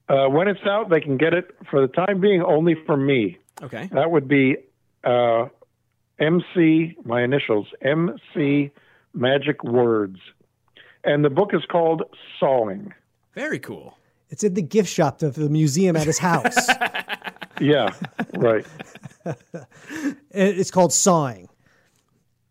[0.09, 3.39] Uh, when it's out, they can get it for the time being only from me.
[3.63, 3.89] Okay.
[3.93, 4.57] That would be
[5.05, 5.47] uh,
[6.19, 8.73] MC, my initials, MC
[9.15, 10.19] Magic Words.
[11.05, 12.03] And the book is called
[12.39, 12.93] Sawing.
[13.35, 13.97] Very cool.
[14.31, 16.57] It's in the gift shop of the museum at his house.
[17.61, 17.91] Yeah,
[18.37, 18.65] right.
[19.27, 19.35] And
[20.33, 21.49] it's called Sawing.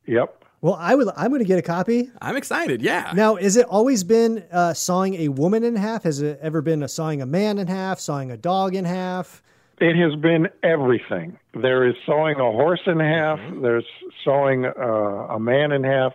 [0.06, 0.39] Yep.
[0.62, 1.08] Well, I would.
[1.16, 2.12] I'm going to get a copy.
[2.22, 2.82] I'm excited.
[2.82, 3.14] Yeah.
[3.16, 6.04] Now, is it always been uh, sawing a woman in half?
[6.04, 9.42] Has it ever been a sawing a man in half, sawing a dog in half?
[9.80, 11.38] It has been everything.
[11.54, 13.86] There is sawing a horse in half, there's
[14.26, 16.12] sawing uh, a man in half.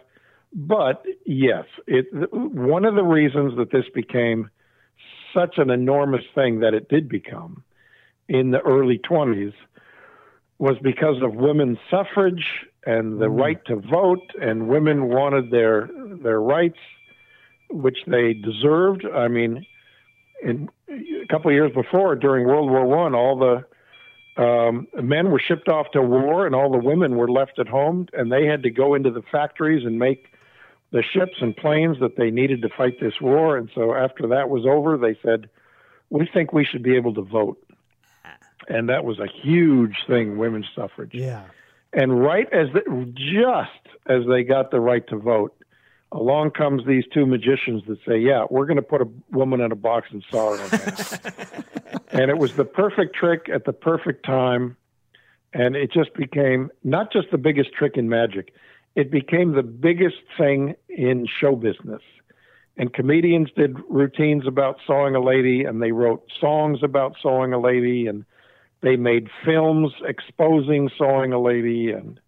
[0.52, 4.50] But yes, it, one of the reasons that this became
[5.32, 7.64] such an enormous thing that it did become
[8.28, 9.54] in the early 20s
[10.58, 12.44] was because of women's suffrage
[12.86, 15.88] and the right to vote, and women wanted their
[16.22, 16.78] their rights,
[17.70, 19.04] which they deserved.
[19.06, 19.66] I mean,
[20.42, 23.64] in a couple of years before, during World War One, all the
[24.42, 28.08] um, men were shipped off to war, and all the women were left at home,
[28.12, 30.26] and they had to go into the factories and make
[30.92, 33.56] the ships and planes that they needed to fight this war.
[33.56, 35.48] And so after that was over, they said,
[36.10, 37.58] "We think we should be able to vote."
[38.68, 41.12] And that was a huge thing, women's suffrage.
[41.12, 41.44] Yeah.
[41.92, 45.54] And right as the, just as they got the right to vote,
[46.12, 49.70] along comes these two magicians that say, "Yeah, we're going to put a woman in
[49.70, 53.72] a box and saw her in half." and it was the perfect trick at the
[53.72, 54.76] perfect time,
[55.52, 58.54] and it just became not just the biggest trick in magic;
[58.96, 62.02] it became the biggest thing in show business.
[62.76, 67.60] And comedians did routines about sawing a lady, and they wrote songs about sawing a
[67.60, 68.24] lady, and
[68.80, 72.20] they made films exposing sawing a lady, and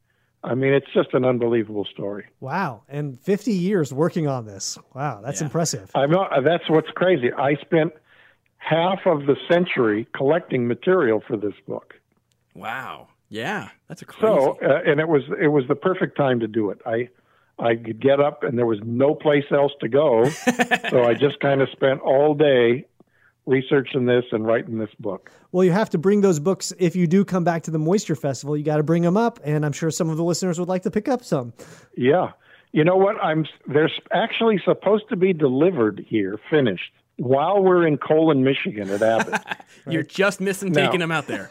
[0.45, 2.27] I mean, it's just an unbelievable story.
[2.41, 2.83] Wow.
[2.89, 4.79] And 50 years working on this.
[4.95, 5.21] Wow.
[5.25, 5.47] That's Yeah.
[5.47, 5.91] impressive.
[5.95, 7.33] I'm not, that's what's crazy.
[7.33, 7.93] I spent
[8.59, 11.95] half of the century collecting material for this book.
[12.55, 13.09] Wow.
[13.29, 14.21] Yeah, that's a crazy.
[14.23, 16.81] So, uh, and it was it was the perfect time to do it.
[16.87, 17.09] I
[17.59, 20.29] I could get up and there was no place else to go,
[20.91, 22.87] so I just kind of spent all day
[23.47, 25.31] researching this and writing this book.
[25.53, 26.73] Well, you have to bring those books.
[26.79, 29.41] If you do come back to the Moisture Festival, you got to bring them up.
[29.45, 31.53] And I'm sure some of the listeners would like to pick up some.
[31.97, 32.33] Yeah.
[32.73, 33.17] You know what?
[33.23, 39.01] I'm they're actually supposed to be delivered here, finished, while we're in Colon, Michigan at
[39.01, 39.41] Abbott.
[39.89, 40.85] You're just missing No.
[40.85, 41.49] taking them out there.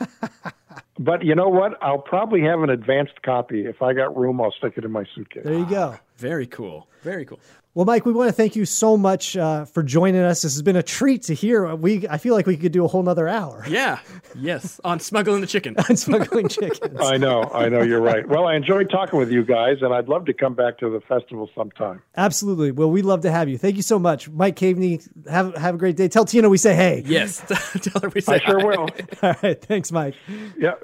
[0.99, 1.81] but you know what?
[1.81, 3.65] I'll probably have an advanced copy.
[3.65, 5.43] If I got room, I'll stick it in my suitcase.
[5.45, 5.93] There you go.
[5.95, 6.87] Ah, very cool.
[7.01, 7.39] Very cool.
[7.75, 10.43] Well, Mike, we want to thank you so much uh, for joining us.
[10.43, 11.75] This has been a treat to hear.
[11.75, 13.99] We I feel like we could do a whole nother hour Yeah.
[14.33, 14.79] Yes.
[14.85, 15.75] On smuggling the chicken.
[15.89, 16.97] on smuggling chickens.
[17.01, 18.25] I know, I know, you're right.
[18.25, 21.01] Well, I enjoyed talking with you guys, and I'd love to come back to the
[21.01, 22.01] festival sometime.
[22.15, 22.71] Absolutely.
[22.71, 23.57] Well, we'd love to have you.
[23.57, 25.01] Thank you so much, Mike Caveney.
[25.29, 26.07] Have have a great day.
[26.07, 27.03] Tell Tina we say hey.
[27.05, 27.43] Yes.
[27.81, 28.65] Tell her we say I sure hi.
[28.65, 28.89] will.
[29.21, 29.61] All right.
[29.61, 30.15] Thanks, Mike.
[30.57, 30.75] Yeah.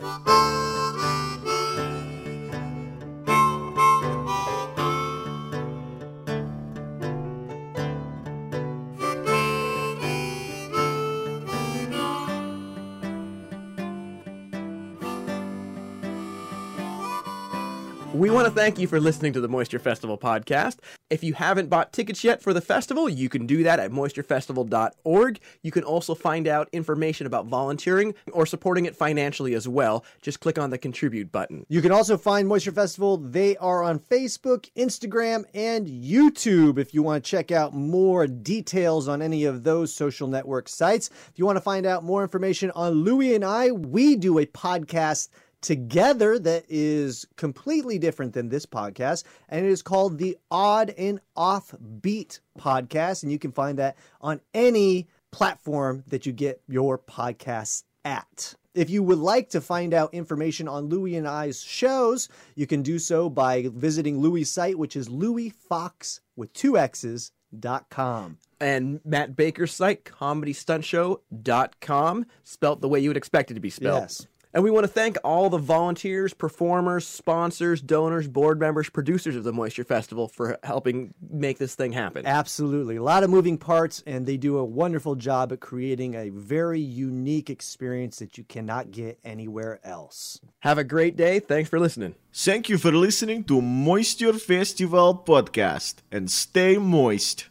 [18.52, 20.78] To thank you for listening to the Moisture Festival podcast.
[21.10, 25.40] If you haven't bought tickets yet for the festival, you can do that at moisturefestival.org.
[25.62, 30.04] You can also find out information about volunteering or supporting it financially as well.
[30.22, 31.66] Just click on the contribute button.
[31.70, 33.18] You can also find Moisture Festival.
[33.18, 39.08] They are on Facebook, Instagram, and YouTube if you want to check out more details
[39.08, 41.10] on any of those social network sites.
[41.30, 44.46] If you want to find out more information on Louie and I, we do a
[44.46, 45.30] podcast
[45.62, 51.22] together that is completely different than this podcast, and it is called the Odd and
[51.38, 53.24] Offbeat podcast.
[53.24, 58.56] And you can find that on any platform that you get your podcasts at.
[58.74, 62.82] If you would like to find out information on Louie and I's shows, you can
[62.82, 68.38] do so by visiting Louie's site, which is louisfox with two X's dot com.
[68.62, 74.04] And Matt Baker's site, comedystuntshow.com, spelt the way you would expect it to be spelled.
[74.04, 74.26] Yes.
[74.54, 79.44] And we want to thank all the volunteers, performers, sponsors, donors, board members, producers of
[79.44, 82.26] the Moisture Festival for helping make this thing happen.
[82.26, 82.98] Absolutely.
[82.98, 86.82] A lot of moving parts, and they do a wonderful job at creating a very
[86.82, 90.42] unique experience that you cannot get anywhere else.
[90.60, 91.40] Have a great day.
[91.40, 92.16] Thanks for listening.
[92.34, 97.51] Thank you for listening to Moisture Festival podcast and stay moist.